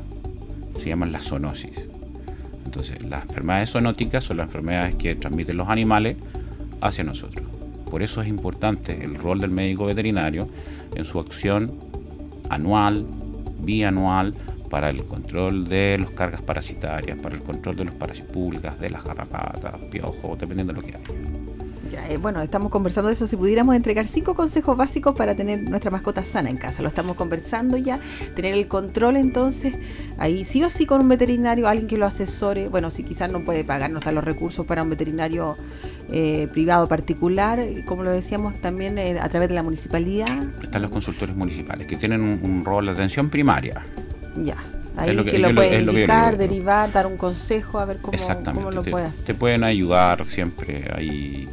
Se 0.77 0.89
llaman 0.89 1.11
la 1.11 1.21
zoonosis. 1.21 1.87
Entonces, 2.65 3.03
las 3.03 3.23
enfermedades 3.23 3.71
zoonóticas 3.71 4.23
son 4.23 4.37
las 4.37 4.47
enfermedades 4.47 4.95
que 4.95 5.15
transmiten 5.15 5.57
los 5.57 5.69
animales 5.69 6.17
hacia 6.81 7.03
nosotros. 7.03 7.47
Por 7.89 8.03
eso 8.03 8.21
es 8.21 8.27
importante 8.27 9.03
el 9.03 9.15
rol 9.15 9.41
del 9.41 9.49
médico 9.51 9.85
veterinario 9.85 10.47
en 10.95 11.05
su 11.05 11.19
acción 11.19 11.73
anual, 12.49 13.05
bianual, 13.61 14.35
para 14.69 14.89
el 14.89 15.03
control 15.05 15.67
de 15.67 15.97
las 15.99 16.11
cargas 16.11 16.41
parasitarias, 16.41 17.17
para 17.17 17.35
el 17.35 17.41
control 17.41 17.75
de 17.75 17.85
los 17.85 17.95
parásitos 17.95 18.31
públicas, 18.31 18.79
de 18.79 18.89
las 18.89 19.03
garrapatas, 19.03 19.75
piojos, 19.91 20.39
dependiendo 20.39 20.73
de 20.73 20.81
lo 20.81 20.85
que 20.85 20.95
haya. 20.95 21.39
Eh, 22.09 22.17
bueno, 22.17 22.41
estamos 22.41 22.71
conversando 22.71 23.07
de 23.07 23.13
eso. 23.13 23.27
Si 23.27 23.35
pudiéramos 23.35 23.75
entregar 23.75 24.07
cinco 24.07 24.35
consejos 24.35 24.75
básicos 24.75 25.15
para 25.15 25.35
tener 25.35 25.61
nuestra 25.61 25.91
mascota 25.91 26.23
sana 26.23 26.49
en 26.49 26.57
casa, 26.57 26.81
lo 26.81 26.87
estamos 26.87 27.15
conversando 27.15 27.77
ya. 27.77 27.99
Tener 28.35 28.53
el 28.53 28.67
control, 28.67 29.15
entonces, 29.15 29.75
ahí 30.17 30.43
sí 30.43 30.63
o 30.63 30.69
sí 30.69 30.85
con 30.85 31.01
un 31.01 31.09
veterinario, 31.09 31.67
alguien 31.67 31.87
que 31.87 31.97
lo 31.97 32.05
asesore. 32.05 32.67
Bueno, 32.67 32.89
si 32.89 33.03
quizás 33.03 33.31
no 33.31 33.41
puede 33.41 33.63
pagar, 33.63 33.91
no 33.91 33.99
están 33.99 34.15
los 34.15 34.23
recursos 34.23 34.65
para 34.65 34.81
un 34.81 34.89
veterinario 34.89 35.57
eh, 36.11 36.47
privado 36.51 36.87
particular, 36.87 37.63
como 37.85 38.03
lo 38.03 38.11
decíamos 38.11 38.59
también 38.61 38.97
eh, 38.97 39.19
a 39.19 39.29
través 39.29 39.49
de 39.49 39.55
la 39.55 39.63
municipalidad. 39.63 40.47
Están 40.63 40.81
los 40.81 40.91
consultores 40.91 41.35
municipales 41.35 41.87
que 41.87 41.95
tienen 41.95 42.21
un, 42.21 42.65
rol 42.65 42.87
de 42.87 42.91
atención 42.91 43.29
primaria. 43.29 43.85
Ya. 44.37 44.57
Ahí 44.97 45.13
lo 45.13 45.23
que, 45.23 45.39
lo 45.39 45.53
puede 45.55 45.79
indicar, 45.81 46.37
derivar, 46.37 46.91
dar 46.91 47.07
un 47.07 47.15
consejo, 47.15 47.79
a 47.79 47.85
ver 47.85 47.99
cómo, 48.01 48.17
cómo 48.43 48.71
lo 48.71 48.83
puede 48.83 49.05
hacer. 49.05 49.25
Te 49.25 49.33
pueden 49.33 49.63
ayudar 49.63 50.25
siempre 50.25 50.91
ahí 50.93 51.47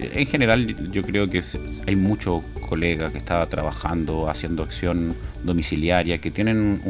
en 0.00 0.26
general 0.26 0.90
yo 0.90 1.02
creo 1.02 1.28
que 1.28 1.42
hay 1.86 1.96
muchos 1.96 2.42
colegas 2.68 3.12
que 3.12 3.18
están 3.18 3.46
trabajando, 3.48 4.28
haciendo 4.28 4.62
acción 4.62 5.14
domiciliaria, 5.44 6.18
que 6.18 6.30
tienen 6.30 6.80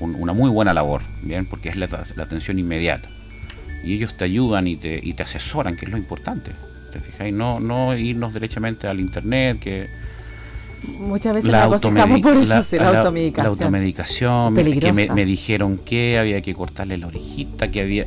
una 0.00 0.32
muy 0.32 0.50
buena 0.50 0.72
labor, 0.72 1.02
¿bien? 1.22 1.46
porque 1.46 1.68
es 1.68 1.76
la, 1.76 1.84
atención 1.84 2.58
inmediata. 2.58 3.08
Y 3.82 3.94
ellos 3.94 4.16
te 4.16 4.24
ayudan 4.24 4.66
y 4.66 4.76
te, 4.76 5.00
y 5.02 5.14
te 5.14 5.22
asesoran, 5.22 5.76
que 5.76 5.86
es 5.86 5.90
lo 5.90 5.96
importante. 5.96 6.52
¿Te 6.92 7.00
fijáis? 7.00 7.32
No, 7.32 7.60
no 7.60 7.96
irnos 7.96 8.34
derechamente 8.34 8.86
al 8.86 9.00
internet, 9.00 9.58
que 9.60 9.88
muchas 10.98 11.34
veces 11.34 11.50
la, 11.50 11.64
automedicación, 11.64 12.20
por 12.22 12.36
eso, 12.42 12.76
la, 12.76 12.98
automedicación. 12.98 13.44
La 13.44 13.50
automedicación, 13.50 14.54
que 14.54 14.92
me, 14.92 15.10
me, 15.10 15.24
dijeron 15.24 15.78
que 15.78 16.18
había 16.18 16.40
que 16.40 16.54
cortarle 16.54 16.98
la 16.98 17.06
orejita, 17.06 17.70
que 17.70 17.80
había... 17.80 18.06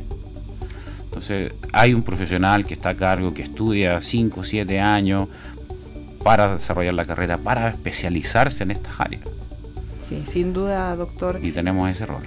Entonces, 1.04 1.52
hay 1.72 1.94
un 1.94 2.02
profesional 2.02 2.66
que 2.66 2.74
está 2.74 2.90
a 2.90 2.96
cargo, 2.96 3.32
que 3.32 3.42
estudia 3.42 4.00
5 4.00 4.40
o 4.40 4.44
7 4.44 4.80
años 4.80 5.28
para 6.24 6.54
desarrollar 6.54 6.94
la 6.94 7.04
carrera, 7.04 7.38
para 7.38 7.68
especializarse 7.68 8.64
en 8.64 8.72
estas 8.72 8.98
áreas. 8.98 9.22
Sí, 10.08 10.24
sin 10.26 10.52
duda, 10.52 10.96
doctor. 10.96 11.38
Y 11.42 11.52
tenemos 11.52 11.88
ese 11.88 12.06
rol. 12.06 12.24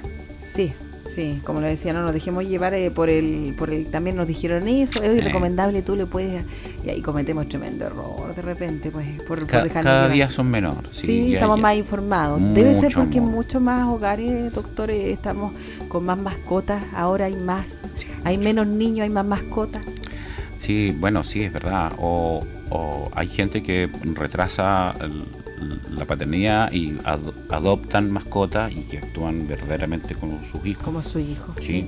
Sí, 0.49 0.73
Sí, 1.13 1.41
como 1.43 1.61
le 1.61 1.67
decía, 1.67 1.93
no 1.93 2.03
nos 2.03 2.13
dejemos 2.13 2.45
llevar 2.45 2.73
eh, 2.73 2.91
por 2.91 3.09
el, 3.09 3.55
por 3.57 3.69
el, 3.69 3.87
también 3.87 4.15
nos 4.15 4.27
dijeron 4.27 4.67
eso, 4.67 5.03
es 5.03 5.17
irrecomendable, 5.17 5.81
tú 5.81 5.95
le 5.95 6.05
puedes, 6.05 6.43
y 6.85 6.89
ahí 6.89 7.01
cometemos 7.01 7.47
tremendo 7.47 7.85
error 7.85 8.35
de 8.35 8.41
repente, 8.41 8.91
pues, 8.91 9.05
por, 9.23 9.45
dejar 9.45 9.83
Cada 9.83 10.09
día 10.09 10.29
son 10.29 10.49
menores. 10.49 10.91
Sí, 10.93 11.33
estamos 11.33 11.59
más 11.59 11.75
informados. 11.75 12.39
Debe 12.53 12.75
ser 12.75 12.93
porque 12.93 13.17
en 13.17 13.25
muchos 13.25 13.61
más 13.61 13.87
hogares, 13.87 14.53
doctores, 14.53 15.07
estamos 15.07 15.53
con 15.87 16.05
más 16.05 16.17
mascotas, 16.17 16.83
ahora 16.93 17.25
hay 17.25 17.35
más, 17.35 17.81
hay 18.23 18.37
menos 18.37 18.67
niños, 18.67 19.03
hay 19.03 19.09
más 19.09 19.25
mascotas. 19.25 19.83
Sí, 20.57 20.95
bueno, 20.99 21.23
sí, 21.23 21.43
es 21.43 21.53
verdad. 21.53 21.93
O, 21.97 22.43
o 22.69 23.09
hay 23.13 23.27
gente 23.27 23.61
que 23.63 23.89
retrasa 24.13 24.93
el, 25.01 25.23
la 25.89 26.05
paternidad 26.05 26.71
y 26.71 26.97
adoptan 27.03 28.11
mascotas 28.11 28.71
y 28.71 28.81
que 28.83 28.99
actúan 28.99 29.47
verdaderamente 29.47 30.15
como 30.15 30.43
sus 30.45 30.65
hijos. 30.65 30.83
Como 30.83 31.01
su 31.01 31.19
hijo. 31.19 31.53
Sí. 31.59 31.87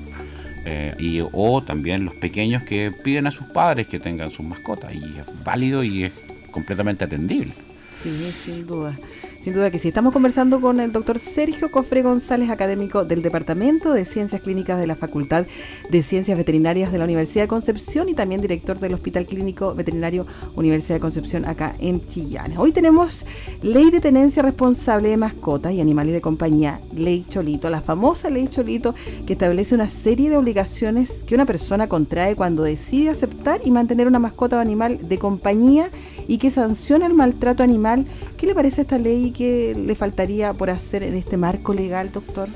Eh, 0.66 0.96
y, 1.00 1.22
o 1.32 1.64
también 1.64 2.06
los 2.06 2.16
pequeños 2.16 2.64
que 2.64 2.92
piden 2.92 3.28
a 3.28 3.32
sus 3.32 3.48
padres 3.48 3.88
que 3.88 4.00
tengan 4.00 4.32
sus 4.32 4.46
mascotas. 4.46 4.94
Y 4.94 5.18
es 5.20 5.44
válido 5.44 5.84
y 5.84 6.06
es 6.06 6.14
completamente 6.52 7.06
atendible. 7.06 7.54
Sí, 7.92 8.32
sin 8.32 8.66
duda. 8.66 8.98
Sin 9.40 9.54
duda 9.54 9.72
que 9.72 9.80
sí. 9.80 9.88
Estamos 9.88 10.12
conversando 10.12 10.60
con 10.60 10.82
el 10.82 10.92
doctor 10.92 11.18
Sergio 11.18 11.72
Cofre 11.72 12.02
González, 12.02 12.50
académico 12.50 13.06
del 13.06 13.22
Departamento 13.22 13.94
de 13.94 14.04
Ciencias 14.04 14.42
Clínicas 14.42 14.78
de 14.78 14.86
la 14.86 14.96
Facultad 14.96 15.46
de 15.90 16.04
Ciencias 16.04 16.38
Veterinarias 16.38 16.92
de 16.92 16.98
la 16.98 17.06
Universidad 17.06 17.46
de 17.46 17.48
Concepción 17.48 18.10
y 18.10 18.14
también 18.14 18.42
director 18.42 18.82
del 18.82 18.96
Hospital 18.96 19.26
Clínico 19.26 19.74
Veterinario 19.74 20.26
Universidad 20.56 20.96
de 20.96 21.00
Concepción 21.00 21.46
acá 21.46 21.74
en 21.80 22.06
Chillán. 22.08 22.58
Hoy 22.58 22.74
tenemos 22.74 23.26
Ley 23.62 23.92
de 23.92 24.02
Tenencia 24.02 24.44
Responsable 24.44 25.08
de 25.08 25.16
Mascotas 25.16 25.72
y 25.72 25.80
Animales 25.80 26.14
de 26.14 26.20
Compañía, 26.20 26.82
Ley 26.94 27.26
Cholito, 27.30 27.70
la 27.70 27.80
famosa 27.80 28.30
Ley 28.30 28.50
Cholito 28.50 28.94
que 29.26 29.34
establece 29.34 29.74
una 29.74 29.88
serie 29.88 30.30
de 30.30 30.36
obligaciones 30.36 31.24
que 31.24 31.36
una 31.36 31.46
persona 31.46 31.88
contrae 31.88 32.36
cuando 32.36 32.64
decide 32.64 33.12
aceptar 33.12 33.62
y 33.64 33.72
mantener 33.72 34.06
una 34.06 34.20
mascota 34.20 34.58
o 34.58 34.60
animal 34.60 35.08
de 35.08 35.18
compañía 35.18 35.92
y 36.28 36.40
que 36.40 36.50
sanciona 36.50 37.06
el 37.06 37.14
maltrato 37.14 37.64
animal. 37.64 38.06
¿Qué 38.36 38.46
le 38.46 38.54
parece 38.54 38.82
esta 38.82 38.98
ley? 38.98 39.29
Qué 39.32 39.76
le 39.76 39.96
faltaría 39.96 40.54
por 40.54 40.70
hacer 40.70 41.04
en 41.04 41.16
este 41.16 41.38
marco 41.38 41.74
legal, 41.74 42.12
doctor? 42.12 42.48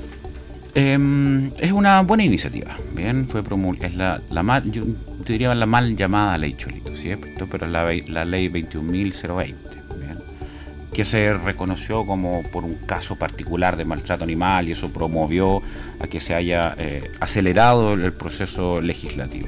Em, 0.76 1.52
es 1.60 1.70
una 1.70 2.00
buena 2.02 2.24
iniciativa, 2.24 2.76
bien, 2.94 3.28
fue 3.28 3.44
promulgada, 3.44 3.86
es 3.86 3.94
la, 3.94 4.22
la 4.28 4.42
mal, 4.42 4.72
yo 4.72 4.82
diría 5.24 5.54
la 5.54 5.66
mal 5.66 5.94
llamada 5.94 6.36
ley 6.36 6.54
Cholito, 6.54 6.96
¿cierto? 6.96 7.46
Pero 7.48 7.68
la, 7.68 7.84
la 8.08 8.24
ley 8.24 8.48
21.020, 8.48 9.54
bien, 10.00 10.18
que 10.92 11.04
se 11.04 11.32
reconoció 11.32 12.04
como 12.04 12.42
por 12.50 12.64
un 12.64 12.74
caso 12.86 13.14
particular 13.14 13.76
de 13.76 13.84
maltrato 13.84 14.24
animal 14.24 14.68
y 14.68 14.72
eso 14.72 14.92
promovió 14.92 15.62
a 16.00 16.08
que 16.08 16.18
se 16.18 16.34
haya 16.34 16.74
eh, 16.76 17.08
acelerado 17.20 17.94
el 17.94 18.12
proceso 18.12 18.80
legislativo. 18.80 19.46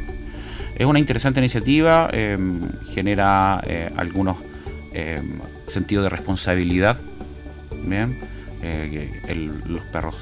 Es 0.77 0.87
una 0.87 1.01
interesante 1.01 1.41
iniciativa, 1.41 2.09
em, 2.13 2.61
genera 2.95 3.63
eh, 3.67 3.91
algunos 3.97 4.37
em, 4.93 5.41
sentidos 5.67 6.05
de 6.05 6.11
responsabilidad 6.11 6.99
Bien, 7.87 8.19
eh, 8.63 9.23
los 9.67 9.83
perros 9.85 10.17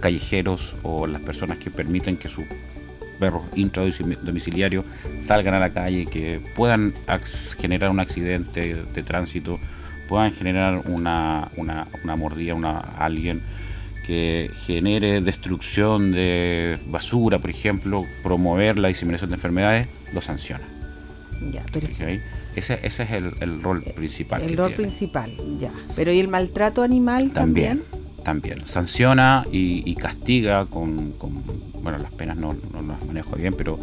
callejeros 0.00 0.74
o 0.82 1.06
las 1.06 1.22
personas 1.22 1.58
que 1.58 1.70
permiten 1.70 2.16
que 2.16 2.28
sus 2.28 2.44
perros 3.18 3.44
intradomiciliarios 3.54 4.84
salgan 5.18 5.54
a 5.54 5.58
la 5.58 5.72
calle, 5.72 6.06
que 6.06 6.40
puedan 6.54 6.92
generar 7.58 7.90
un 7.90 8.00
accidente 8.00 8.74
de 8.84 9.02
tránsito, 9.02 9.58
puedan 10.08 10.32
generar 10.32 10.82
una, 10.86 11.50
una, 11.56 11.88
una 12.02 12.16
mordida 12.16 12.54
a 12.54 13.04
alguien, 13.04 13.42
que 14.06 14.50
genere 14.54 15.20
destrucción 15.20 16.12
de 16.12 16.78
basura, 16.86 17.40
por 17.40 17.50
ejemplo, 17.50 18.04
promover 18.22 18.78
la 18.78 18.88
diseminación 18.88 19.30
de 19.30 19.36
enfermedades, 19.36 19.88
lo 20.12 20.20
sanciona. 20.20 20.64
Ya, 21.50 21.64
pero... 21.72 21.88
Ese, 22.56 22.80
ese 22.82 23.02
es 23.02 23.10
el, 23.10 23.62
rol 23.62 23.82
principal. 23.82 24.42
El 24.42 24.56
rol 24.56 24.72
principal, 24.72 25.30
ya. 25.58 25.70
Pero 25.94 26.10
¿y 26.10 26.18
el 26.18 26.28
maltrato 26.28 26.82
animal 26.82 27.30
también? 27.30 27.84
También. 28.24 28.66
Sanciona 28.66 29.44
y, 29.52 29.94
castiga 29.94 30.66
con, 30.66 31.14
Bueno, 31.82 31.98
las 31.98 32.12
penas 32.12 32.36
no, 32.36 32.54
las 32.54 33.06
manejo 33.06 33.36
bien, 33.36 33.54
pero 33.54 33.78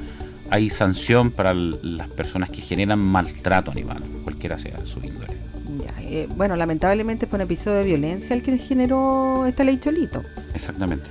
hay 0.49 0.69
sanción 0.69 1.31
para 1.31 1.53
las 1.53 2.09
personas 2.09 2.49
que 2.49 2.61
generan 2.61 2.99
maltrato 2.99 3.71
animal, 3.71 4.03
cualquiera 4.23 4.57
sea 4.57 4.85
su 4.85 4.99
índole. 4.99 5.37
Ya, 5.77 6.01
eh, 6.01 6.27
bueno, 6.35 6.55
lamentablemente 6.55 7.25
fue 7.25 7.37
un 7.37 7.43
episodio 7.43 7.77
de 7.77 7.83
violencia 7.85 8.35
el 8.35 8.43
que 8.43 8.57
generó 8.57 9.45
esta 9.45 9.63
ley 9.63 9.77
Cholito. 9.79 10.23
Exactamente. 10.53 11.05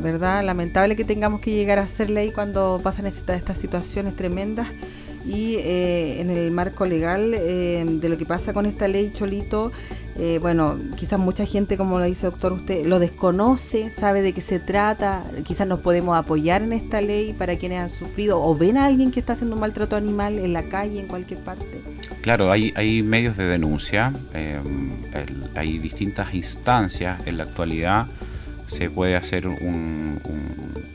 ¿Verdad? 0.00 0.44
Lamentable 0.44 0.94
que 0.94 1.04
tengamos 1.04 1.40
que 1.40 1.50
llegar 1.50 1.78
a 1.78 1.82
hacer 1.82 2.10
ley 2.10 2.30
cuando 2.30 2.80
pasan 2.82 3.06
estas 3.06 3.58
situaciones 3.58 4.14
tremendas 4.14 4.68
y 5.24 5.56
eh, 5.56 6.20
en 6.20 6.30
el 6.30 6.50
marco 6.50 6.86
legal 6.86 7.34
eh, 7.34 7.84
de 7.86 8.08
lo 8.08 8.16
que 8.18 8.26
pasa 8.26 8.52
con 8.52 8.66
esta 8.66 8.88
ley 8.88 9.10
Cholito, 9.12 9.72
eh, 10.16 10.38
bueno, 10.40 10.78
quizás 10.96 11.18
mucha 11.18 11.46
gente, 11.46 11.76
como 11.76 11.98
lo 11.98 12.04
dice 12.04 12.26
doctor, 12.26 12.52
usted 12.52 12.84
lo 12.86 12.98
desconoce, 12.98 13.90
sabe 13.90 14.20
de 14.22 14.32
qué 14.32 14.40
se 14.40 14.58
trata, 14.58 15.24
quizás 15.44 15.66
nos 15.68 15.80
podemos 15.80 16.16
apoyar 16.16 16.62
en 16.62 16.72
esta 16.72 17.00
ley 17.00 17.32
para 17.32 17.56
quienes 17.56 17.80
han 17.80 17.90
sufrido 17.90 18.42
o 18.42 18.54
ven 18.56 18.76
a 18.78 18.86
alguien 18.86 19.10
que 19.10 19.20
está 19.20 19.34
haciendo 19.34 19.54
un 19.54 19.60
maltrato 19.60 19.96
animal 19.96 20.38
en 20.38 20.52
la 20.52 20.64
calle, 20.64 20.98
en 21.00 21.06
cualquier 21.06 21.40
parte. 21.40 21.82
Claro, 22.20 22.50
hay, 22.50 22.72
hay 22.74 23.02
medios 23.02 23.36
de 23.36 23.44
denuncia, 23.44 24.12
em, 24.34 24.90
hay 25.54 25.78
distintas 25.78 26.34
instancias 26.34 27.24
en 27.26 27.36
la 27.36 27.44
actualidad. 27.44 28.06
Se 28.68 28.88
puede 28.90 29.16
hacer 29.16 29.48
un, 29.48 30.20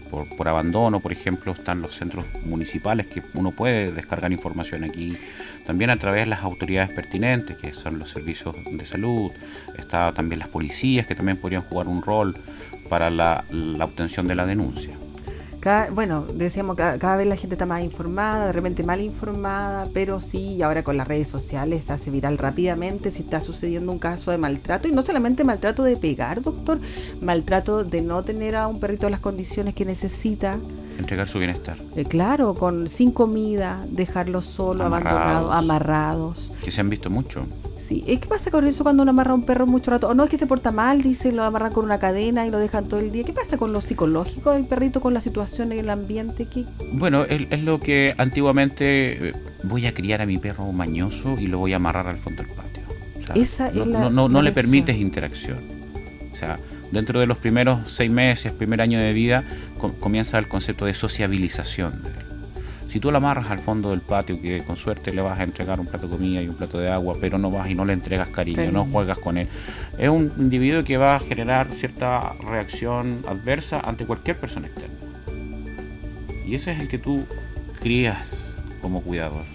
por, 0.10 0.48
abandono, 0.48 1.00
por 1.00 1.12
ejemplo, 1.12 1.52
están 1.52 1.82
los 1.82 1.96
centros 1.96 2.26
municipales 2.46 3.08
que 3.08 3.22
uno 3.34 3.52
puede 3.52 3.92
descargar 3.92 4.32
información 4.32 4.84
aquí. 4.84 5.18
También 5.66 5.90
a 5.90 5.98
través 5.98 6.22
de 6.22 6.28
las 6.28 6.44
autoridades 6.44 6.92
pertinentes, 6.92 7.58
que 7.58 7.74
son 7.74 8.00
los 8.00 8.10
servicios 8.10 8.56
de 8.72 8.86
salud. 8.86 9.32
Está 9.78 10.12
también 10.12 10.40
las 10.40 10.48
policías, 10.48 11.06
que 11.08 11.16
también 11.16 11.38
podrían 11.38 11.64
jugar 11.64 11.88
un 11.88 12.02
rol 12.02 12.38
para 12.90 13.10
la 13.10 13.44
obtención 13.82 14.28
de 14.28 14.36
la 14.36 14.46
denuncia 14.46 14.98
bueno, 15.92 16.26
decíamos 16.34 16.76
que 16.76 16.84
cada, 17.00 17.16
vez 17.16 17.28
la 17.28 17.38
gente 17.38 17.56
está 17.56 17.66
más 17.66 17.84
informada, 17.84 18.48
de 18.48 18.54
repente 18.54 18.84
mal 18.84 19.00
informada, 19.00 19.88
pero 19.94 20.20
sí, 20.20 20.62
ahora 20.62 20.84
con 20.84 20.98
las 20.98 21.08
redes 21.08 21.28
sociales 21.28 21.86
se 21.86 21.94
hace 21.94 22.12
viral 22.12 22.38
rápidamente 22.38 23.12
si 23.12 23.24
está 23.24 23.40
sucediendo 23.40 23.92
un 23.92 24.00
caso 24.00 24.32
de 24.32 24.38
maltrato, 24.38 24.88
y 24.88 24.92
no 24.92 25.02
solamente 25.02 25.44
maltrato 25.44 25.84
de 25.84 25.96
pegar, 25.96 26.42
doctor, 26.42 26.80
maltrato 27.22 27.84
de 27.84 28.02
no 28.02 28.24
tener 28.24 28.56
a 28.56 28.68
un 28.68 28.80
perrito 28.80 29.10
las 29.10 29.22
condiciones 29.22 29.74
que 29.74 29.86
necesita. 29.86 30.60
Entregar 30.98 31.28
su 31.28 31.40
bienestar. 31.40 31.78
Eh, 31.96 32.06
claro, 32.06 32.56
con 32.56 32.90
sin 32.90 33.12
comida, 33.12 33.86
dejarlo 33.90 34.42
solo, 34.42 34.84
abandonado, 34.84 35.52
amarrados. 35.52 36.52
Que 36.64 36.72
se 36.72 36.82
han 36.82 36.90
visto 36.90 37.10
mucho. 37.10 37.46
Sí, 37.84 38.02
¿qué 38.08 38.28
pasa 38.30 38.50
con 38.50 38.66
eso 38.66 38.84
cuando 38.84 39.04
uno 39.04 39.10
amarra 39.10 39.32
a 39.32 39.36
un 39.36 39.46
perro 39.46 39.68
mucho 39.68 39.92
rato? 39.92 40.08
O 40.08 40.14
no 40.14 40.24
es 40.24 40.30
que 40.30 40.38
se 40.38 40.48
porta 40.48 40.72
mal, 40.72 41.02
dice, 41.02 41.34
lo 41.34 41.44
amarran 41.44 41.74
con 41.74 41.84
una 41.84 42.00
cadena 42.00 42.48
y 42.48 42.50
lo 42.50 42.58
dejan 42.58 42.88
todo 42.88 43.02
el 43.02 43.12
día. 43.12 43.26
¿Qué 43.26 43.34
pasa 43.34 43.58
con 43.58 43.74
lo 43.74 43.82
psicológico 43.82 44.52
del 44.52 44.66
perrito, 44.66 45.02
con 45.02 45.14
la 45.14 45.20
situación 45.20 45.74
en 45.74 45.80
el 45.80 45.90
ambiente? 45.90 46.46
¿Qué? 46.46 46.66
Bueno, 46.94 47.26
es, 47.26 47.62
lo 47.62 47.82
que 47.82 48.16
antiguamente 48.18 49.30
eh, 49.30 49.34
voy 49.64 49.86
a 49.86 49.94
criar 49.94 50.22
a 50.22 50.26
mi 50.26 50.38
perro 50.38 50.72
mañoso 50.72 51.36
y 51.38 51.48
lo 51.48 51.60
voy 51.60 51.74
a 51.74 51.76
amarrar 51.76 52.08
al 52.08 52.20
fondo 52.20 52.42
del 52.42 52.54
patio. 52.54 52.84
Esa 53.36 53.70
no, 53.70 53.82
es 53.82 53.88
la, 53.88 54.10
no, 54.10 54.30
no, 54.30 54.42
le 54.42 54.54
permites 54.54 54.96
interacción. 54.96 55.60
O 56.32 56.36
sea, 56.38 56.60
dentro 56.94 57.20
de 57.20 57.26
los 57.26 57.38
primeros 57.38 57.92
seis 57.92 58.10
meses, 58.10 58.54
primer 58.54 58.80
año 58.80 58.98
de 58.98 59.12
vida, 59.12 59.44
comienza 60.00 60.40
el 60.40 60.48
concepto 60.48 60.86
de 60.86 60.94
sociabilización 60.94 62.02
si 62.94 63.00
tú 63.00 63.10
la 63.10 63.18
amarras 63.18 63.50
al 63.50 63.58
fondo 63.58 63.90
del 63.90 64.02
patio, 64.02 64.40
que 64.40 64.64
con 64.64 64.78
suerte 64.78 65.12
le 65.12 65.24
vas 65.24 65.40
a 65.40 65.44
entregar 65.44 65.80
un 65.80 65.88
plato 65.88 66.06
de 66.06 66.16
comida 66.16 66.44
y 66.44 66.48
un 66.48 66.56
plato 66.56 66.78
de 66.78 66.92
agua, 66.92 67.18
pero 67.20 67.40
no 67.40 67.50
vas 67.50 67.68
y 67.68 67.74
no 67.74 67.86
le 67.86 67.94
entregas 67.94 68.30
cariño, 68.30 68.72
no 68.72 68.86
juegas 68.86 69.18
con 69.18 69.40
él, 69.40 69.48
es 69.98 70.10
un 70.10 70.32
individuo 70.38 70.84
que 70.84 70.98
va 70.98 71.16
a 71.16 71.20
generar 71.20 71.74
cierta 71.74 72.34
reacción 72.34 73.24
adversa 73.28 73.80
ante 73.80 74.06
cualquier 74.06 74.38
persona 74.38 74.68
externa. 74.68 74.96
Y 76.46 76.54
ese 76.54 76.74
es 76.74 76.82
el 76.82 76.88
que 76.88 77.00
tú 77.00 77.26
crías 77.82 78.62
como 78.80 79.02
cuidador. 79.02 79.46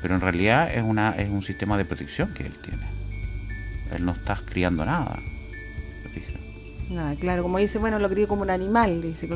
Pero 0.00 0.14
en 0.14 0.22
realidad 0.22 0.74
es, 0.74 0.82
una, 0.82 1.10
es 1.18 1.28
un 1.28 1.42
sistema 1.42 1.76
de 1.76 1.84
protección 1.84 2.32
que 2.32 2.44
él 2.44 2.56
tiene. 2.56 2.86
Él 3.94 4.02
no 4.02 4.12
está 4.12 4.40
criando 4.46 4.86
nada. 4.86 5.20
Nada, 6.88 7.16
claro, 7.16 7.42
como 7.42 7.58
dice, 7.58 7.76
bueno, 7.76 7.98
lo 7.98 8.08
crío 8.08 8.26
como 8.26 8.40
un 8.40 8.50
animal. 8.50 9.02
Dice, 9.02 9.28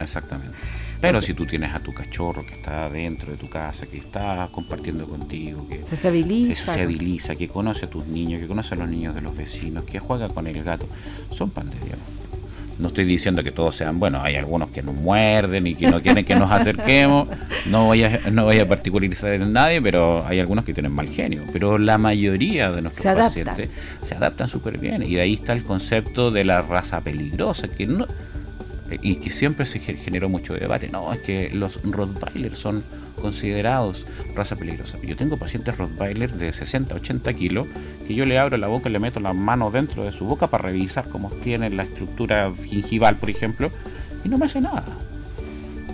Exactamente. 0.00 0.56
Pero 1.02 1.20
si 1.20 1.34
tú 1.34 1.44
tienes 1.46 1.74
a 1.74 1.80
tu 1.80 1.92
cachorro 1.92 2.46
que 2.46 2.54
está 2.54 2.88
dentro 2.88 3.32
de 3.32 3.36
tu 3.36 3.48
casa, 3.48 3.86
que 3.86 3.98
está 3.98 4.48
compartiendo 4.52 5.08
contigo, 5.08 5.66
que 5.68 5.82
se 5.82 5.96
sociabiliza, 5.96 7.34
que, 7.34 7.48
conoce 7.48 7.86
a 7.86 7.90
tus 7.90 8.06
niños, 8.06 8.40
que 8.40 8.46
conoce 8.46 8.76
a 8.76 8.78
los 8.78 8.88
niños 8.88 9.12
de 9.12 9.20
los 9.20 9.36
vecinos, 9.36 9.82
que 9.82 9.98
juega 9.98 10.28
con 10.28 10.46
el 10.46 10.62
gato, 10.62 10.86
son 11.32 11.50
pandemias. 11.50 11.98
No 12.78 12.86
estoy 12.86 13.04
diciendo 13.04 13.42
que 13.42 13.50
todos 13.50 13.74
sean 13.74 13.98
buenos, 13.98 14.24
hay 14.24 14.36
algunos 14.36 14.70
que 14.70 14.80
nos 14.80 14.94
muerden 14.94 15.66
y 15.66 15.74
que 15.74 15.90
no 15.90 16.00
quieren 16.00 16.24
que 16.24 16.36
nos 16.36 16.50
acerquemos, 16.52 17.28
no 17.66 17.86
voy 17.86 18.04
a, 18.04 18.20
no 18.30 18.44
voy 18.44 18.60
a 18.60 18.68
particularizar 18.68 19.32
en 19.32 19.52
nadie, 19.52 19.82
pero 19.82 20.24
hay 20.24 20.38
algunos 20.38 20.64
que 20.64 20.72
tienen 20.72 20.92
mal 20.92 21.08
genio. 21.08 21.42
Pero 21.52 21.78
la 21.78 21.98
mayoría 21.98 22.70
de 22.70 22.80
nuestros 22.80 23.14
pacientes 23.16 23.70
se 24.02 24.14
adaptan 24.14 24.48
súper 24.48 24.78
bien 24.78 25.02
y 25.02 25.16
de 25.16 25.20
ahí 25.20 25.34
está 25.34 25.52
el 25.52 25.64
concepto 25.64 26.30
de 26.30 26.44
la 26.44 26.62
raza 26.62 27.00
peligrosa, 27.00 27.66
que 27.66 27.86
no, 27.88 28.06
y 29.00 29.16
que 29.16 29.30
siempre 29.30 29.64
se 29.64 29.78
generó 29.78 30.28
mucho 30.28 30.54
debate. 30.54 30.88
No, 30.88 31.12
es 31.12 31.20
que 31.20 31.50
los 31.50 31.80
Rottweiler 31.82 32.54
son 32.54 32.84
considerados 33.20 34.06
raza 34.34 34.56
peligrosa. 34.56 34.98
Yo 35.02 35.16
tengo 35.16 35.36
pacientes 35.36 35.76
Rottweiler 35.78 36.32
de 36.32 36.52
60, 36.52 36.94
80 36.94 37.32
kilos 37.34 37.66
que 38.06 38.14
yo 38.14 38.26
le 38.26 38.38
abro 38.38 38.56
la 38.56 38.68
boca 38.68 38.88
y 38.88 38.92
le 38.92 38.98
meto 38.98 39.20
la 39.20 39.32
mano 39.32 39.70
dentro 39.70 40.04
de 40.04 40.12
su 40.12 40.24
boca 40.24 40.48
para 40.48 40.64
revisar 40.64 41.08
cómo 41.08 41.30
tiene 41.30 41.70
la 41.70 41.84
estructura 41.84 42.52
gingival, 42.54 43.16
por 43.16 43.30
ejemplo, 43.30 43.70
y 44.24 44.28
no 44.28 44.38
me 44.38 44.46
hace 44.46 44.60
nada. 44.60 44.84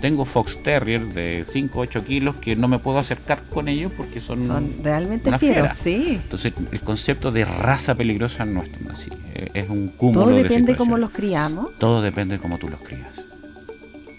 Tengo 0.01 0.25
Fox 0.25 0.61
Terrier 0.63 1.05
de 1.13 1.43
5 1.45 1.79
8 1.79 2.05
kilos 2.05 2.35
que 2.37 2.55
no 2.55 2.67
me 2.67 2.79
puedo 2.79 2.99
acercar 2.99 3.43
con 3.43 3.67
ellos 3.67 3.91
porque 3.95 4.19
son, 4.19 4.45
son 4.45 4.73
realmente 4.83 5.37
fieros, 5.37 5.73
sí. 5.73 6.19
Entonces, 6.23 6.53
el 6.71 6.81
concepto 6.81 7.31
de 7.31 7.45
raza 7.45 7.95
peligrosa 7.95 8.45
no 8.45 8.63
es 8.63 8.71
tan 8.71 8.89
así. 8.89 9.09
Eh, 9.33 9.49
es 9.53 9.69
un 9.69 9.89
cúmulo 9.89 10.25
Todo 10.25 10.35
depende 10.35 10.73
de 10.73 10.77
cómo 10.77 10.97
los 10.97 11.09
criamos. 11.09 11.77
Todo 11.77 12.01
depende 12.01 12.35
de 12.35 12.41
cómo 12.41 12.57
tú 12.57 12.69
los 12.69 12.79
crías. 12.81 13.25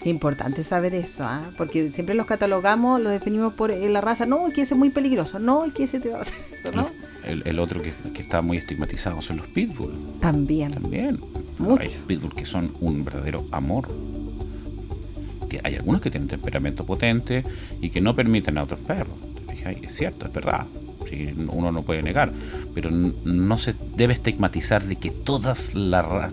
Importante 0.03 0.63
saber 0.63 0.95
eso, 0.95 1.23
¿ah? 1.25 1.51
porque 1.57 1.91
siempre 1.91 2.15
los 2.15 2.25
catalogamos, 2.25 2.99
los 2.99 3.11
definimos 3.11 3.53
por 3.53 3.71
eh, 3.71 3.87
la 3.89 4.01
raza. 4.01 4.25
No, 4.25 4.45
que 4.45 4.63
ese 4.63 4.73
es 4.73 4.77
muy 4.77 4.89
peligroso. 4.89 5.37
No, 5.37 5.71
que 5.73 5.83
ese 5.83 5.99
te 5.99 6.09
va 6.09 6.19
a 6.19 6.21
hacer 6.21 6.39
eso, 6.53 6.71
¿no? 6.71 6.89
El, 7.23 7.59
otro 7.59 7.83
que, 7.83 7.93
está 8.19 8.41
muy 8.41 8.57
estigmatizado 8.57 9.21
son 9.21 9.37
los 9.37 9.47
pitbull. 9.47 9.93
También. 10.19 10.71
También. 10.71 11.21
Hay 11.79 11.89
pitbull 12.07 12.33
que 12.33 12.45
son 12.45 12.73
un 12.79 13.05
verdadero 13.05 13.45
amor 13.51 13.89
hay 15.63 15.75
algunos 15.75 16.01
que 16.01 16.09
tienen 16.09 16.29
temperamento 16.29 16.85
potente 16.85 17.43
y 17.81 17.89
que 17.89 18.01
no 18.01 18.15
permiten 18.15 18.57
a 18.57 18.63
otros 18.63 18.79
perros. 18.81 19.15
Es 19.81 19.95
cierto, 19.95 20.25
es 20.25 20.33
verdad. 20.33 20.65
uno 21.49 21.71
no 21.71 21.83
puede 21.83 22.01
negar, 22.01 22.31
pero 22.73 22.89
no 22.89 23.57
se 23.57 23.75
debe 23.95 24.13
estigmatizar 24.13 24.83
de 24.83 24.95
que 24.95 25.11
todas 25.11 25.71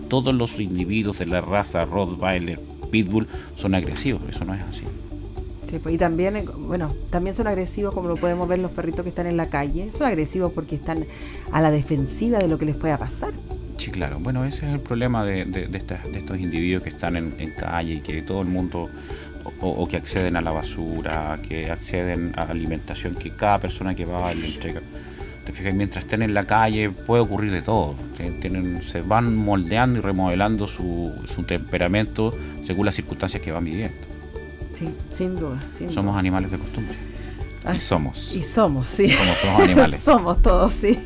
todos 0.07 0.33
los 0.33 0.59
individuos 0.59 1.19
de 1.19 1.25
la 1.27 1.41
raza 1.41 1.85
Rottweiler, 1.85 2.59
Pitbull 2.91 3.27
son 3.55 3.75
agresivos. 3.75 4.21
Eso 4.29 4.45
no 4.45 4.53
es 4.53 4.61
así. 4.61 4.85
Pues, 5.77 5.93
y 5.93 5.97
también, 5.99 6.35
eh, 6.35 6.45
bueno, 6.57 6.95
también 7.11 7.35
son 7.35 7.45
agresivos 7.45 7.93
como 7.93 8.09
lo 8.09 8.15
podemos 8.15 8.47
ver 8.47 8.57
los 8.57 8.71
perritos 8.71 9.03
que 9.03 9.09
están 9.09 9.27
en 9.27 9.37
la 9.37 9.49
calle. 9.49 9.91
Son 9.91 10.07
agresivos 10.07 10.51
porque 10.53 10.75
están 10.75 11.05
a 11.51 11.61
la 11.61 11.69
defensiva 11.69 12.39
de 12.39 12.47
lo 12.47 12.57
que 12.57 12.65
les 12.65 12.75
pueda 12.75 12.97
pasar. 12.97 13.33
Sí, 13.79 13.91
claro. 13.91 14.19
Bueno, 14.19 14.43
ese 14.43 14.67
es 14.67 14.73
el 14.73 14.81
problema 14.81 15.23
de, 15.23 15.45
de, 15.45 15.77
estos 16.17 16.37
individuos 16.37 16.83
que 16.83 16.89
están 16.89 17.15
en, 17.15 17.51
calle 17.57 17.93
y 17.93 18.01
que 18.01 18.21
todo 18.21 18.41
el 18.41 18.49
mundo, 18.49 18.89
o, 19.61 19.87
que 19.87 19.95
acceden 19.95 20.35
a 20.35 20.41
la 20.41 20.51
basura, 20.51 21.37
que 21.47 21.71
acceden 21.71 22.33
a 22.35 22.41
alimentación, 22.41 23.15
que 23.15 23.31
cada 23.31 23.57
persona 23.59 23.95
que 23.95 24.03
va 24.03 24.33
le 24.33 24.47
entrega. 24.47 24.81
Te 25.45 25.53
fijas, 25.53 25.73
mientras 25.73 26.03
estén 26.03 26.21
en 26.23 26.33
la 26.33 26.43
calle 26.43 26.89
puede 26.89 27.21
ocurrir 27.21 27.53
de 27.53 27.61
todo. 27.61 27.95
Tienen, 28.41 28.81
se 28.81 29.01
van 29.01 29.33
moldeando 29.33 29.99
y 29.99 30.01
remodelando 30.01 30.67
su, 30.67 31.13
su 31.33 31.43
temperamento 31.43 32.37
según 32.61 32.85
las 32.85 32.95
circunstancias 32.95 33.41
que 33.41 33.53
van 33.53 33.63
viviendo. 33.63 33.97
Sí, 34.73 34.89
sin 35.13 35.37
duda. 35.37 35.57
Somos 35.89 36.17
animales 36.17 36.51
de 36.51 36.57
costumbre 36.57 36.97
y 37.75 37.79
somos. 37.79 38.33
Y 38.33 38.41
somos, 38.41 38.89
sí. 38.89 39.09
Somos 39.09 39.41
todos 39.41 39.59
animales. 39.61 39.99
somos 40.03 40.41
todos, 40.41 40.73
sí. 40.73 40.99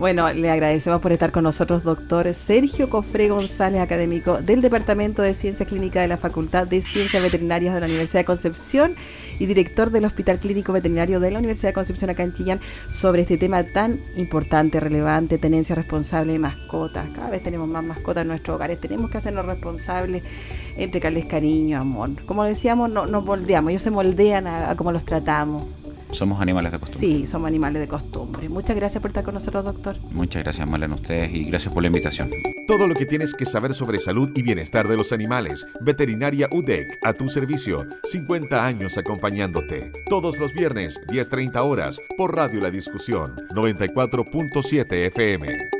Bueno, 0.00 0.32
le 0.32 0.48
agradecemos 0.48 1.02
por 1.02 1.12
estar 1.12 1.30
con 1.30 1.44
nosotros, 1.44 1.84
doctor 1.84 2.32
Sergio 2.32 2.88
Cofré 2.88 3.28
González, 3.28 3.82
académico 3.82 4.40
del 4.40 4.62
Departamento 4.62 5.20
de 5.20 5.34
Ciencias 5.34 5.68
Clínicas 5.68 6.00
de 6.00 6.08
la 6.08 6.16
Facultad 6.16 6.66
de 6.66 6.80
Ciencias 6.80 7.22
Veterinarias 7.22 7.74
de 7.74 7.80
la 7.80 7.86
Universidad 7.86 8.20
de 8.20 8.24
Concepción 8.24 8.94
y 9.38 9.44
director 9.44 9.90
del 9.90 10.06
Hospital 10.06 10.38
Clínico 10.38 10.72
Veterinario 10.72 11.20
de 11.20 11.30
la 11.30 11.38
Universidad 11.38 11.68
de 11.68 11.74
Concepción 11.74 12.08
acá 12.08 12.22
en 12.22 12.32
Chillán, 12.32 12.60
sobre 12.88 13.20
este 13.20 13.36
tema 13.36 13.62
tan 13.62 14.00
importante, 14.16 14.80
relevante, 14.80 15.36
tenencia 15.36 15.74
responsable 15.74 16.32
de 16.32 16.38
mascotas. 16.38 17.06
Cada 17.14 17.28
vez 17.28 17.42
tenemos 17.42 17.68
más 17.68 17.84
mascotas 17.84 18.22
en 18.22 18.28
nuestros 18.28 18.54
hogares, 18.54 18.80
tenemos 18.80 19.10
que 19.10 19.18
hacernos 19.18 19.44
responsables, 19.44 20.22
entregarles 20.78 21.26
cariño, 21.26 21.78
amor. 21.78 22.24
Como 22.24 22.44
decíamos, 22.44 22.88
no, 22.88 23.04
nos 23.04 23.22
moldeamos, 23.22 23.68
ellos 23.68 23.82
se 23.82 23.90
moldean 23.90 24.46
a, 24.46 24.70
a 24.70 24.76
cómo 24.76 24.92
los 24.92 25.04
tratamos. 25.04 25.79
Somos 26.12 26.40
animales 26.40 26.72
de 26.72 26.78
costumbre. 26.78 27.08
Sí, 27.08 27.26
somos 27.26 27.48
animales 27.48 27.80
de 27.80 27.88
costumbre. 27.88 28.48
Muchas 28.48 28.76
gracias 28.76 29.00
por 29.00 29.10
estar 29.10 29.24
con 29.24 29.34
nosotros, 29.34 29.64
doctor. 29.64 29.96
Muchas 30.10 30.42
gracias, 30.42 30.68
Marlene, 30.68 30.94
a 30.94 30.96
ustedes 30.96 31.32
y 31.32 31.44
gracias 31.44 31.72
por 31.72 31.82
la 31.82 31.88
invitación. 31.88 32.30
Todo 32.66 32.86
lo 32.86 32.94
que 32.94 33.06
tienes 33.06 33.34
que 33.34 33.46
saber 33.46 33.74
sobre 33.74 33.98
salud 33.98 34.30
y 34.34 34.42
bienestar 34.42 34.86
de 34.88 34.96
los 34.96 35.12
animales. 35.12 35.66
Veterinaria 35.80 36.48
UDEC, 36.52 36.98
a 37.02 37.12
tu 37.12 37.28
servicio. 37.28 37.84
50 38.04 38.64
años 38.64 38.98
acompañándote. 38.98 39.92
Todos 40.08 40.38
los 40.38 40.52
viernes, 40.52 41.00
10.30 41.08 41.56
horas, 41.64 42.00
por 42.16 42.34
Radio 42.34 42.60
La 42.60 42.70
Discusión, 42.70 43.36
94.7 43.54 45.06
FM. 45.06 45.79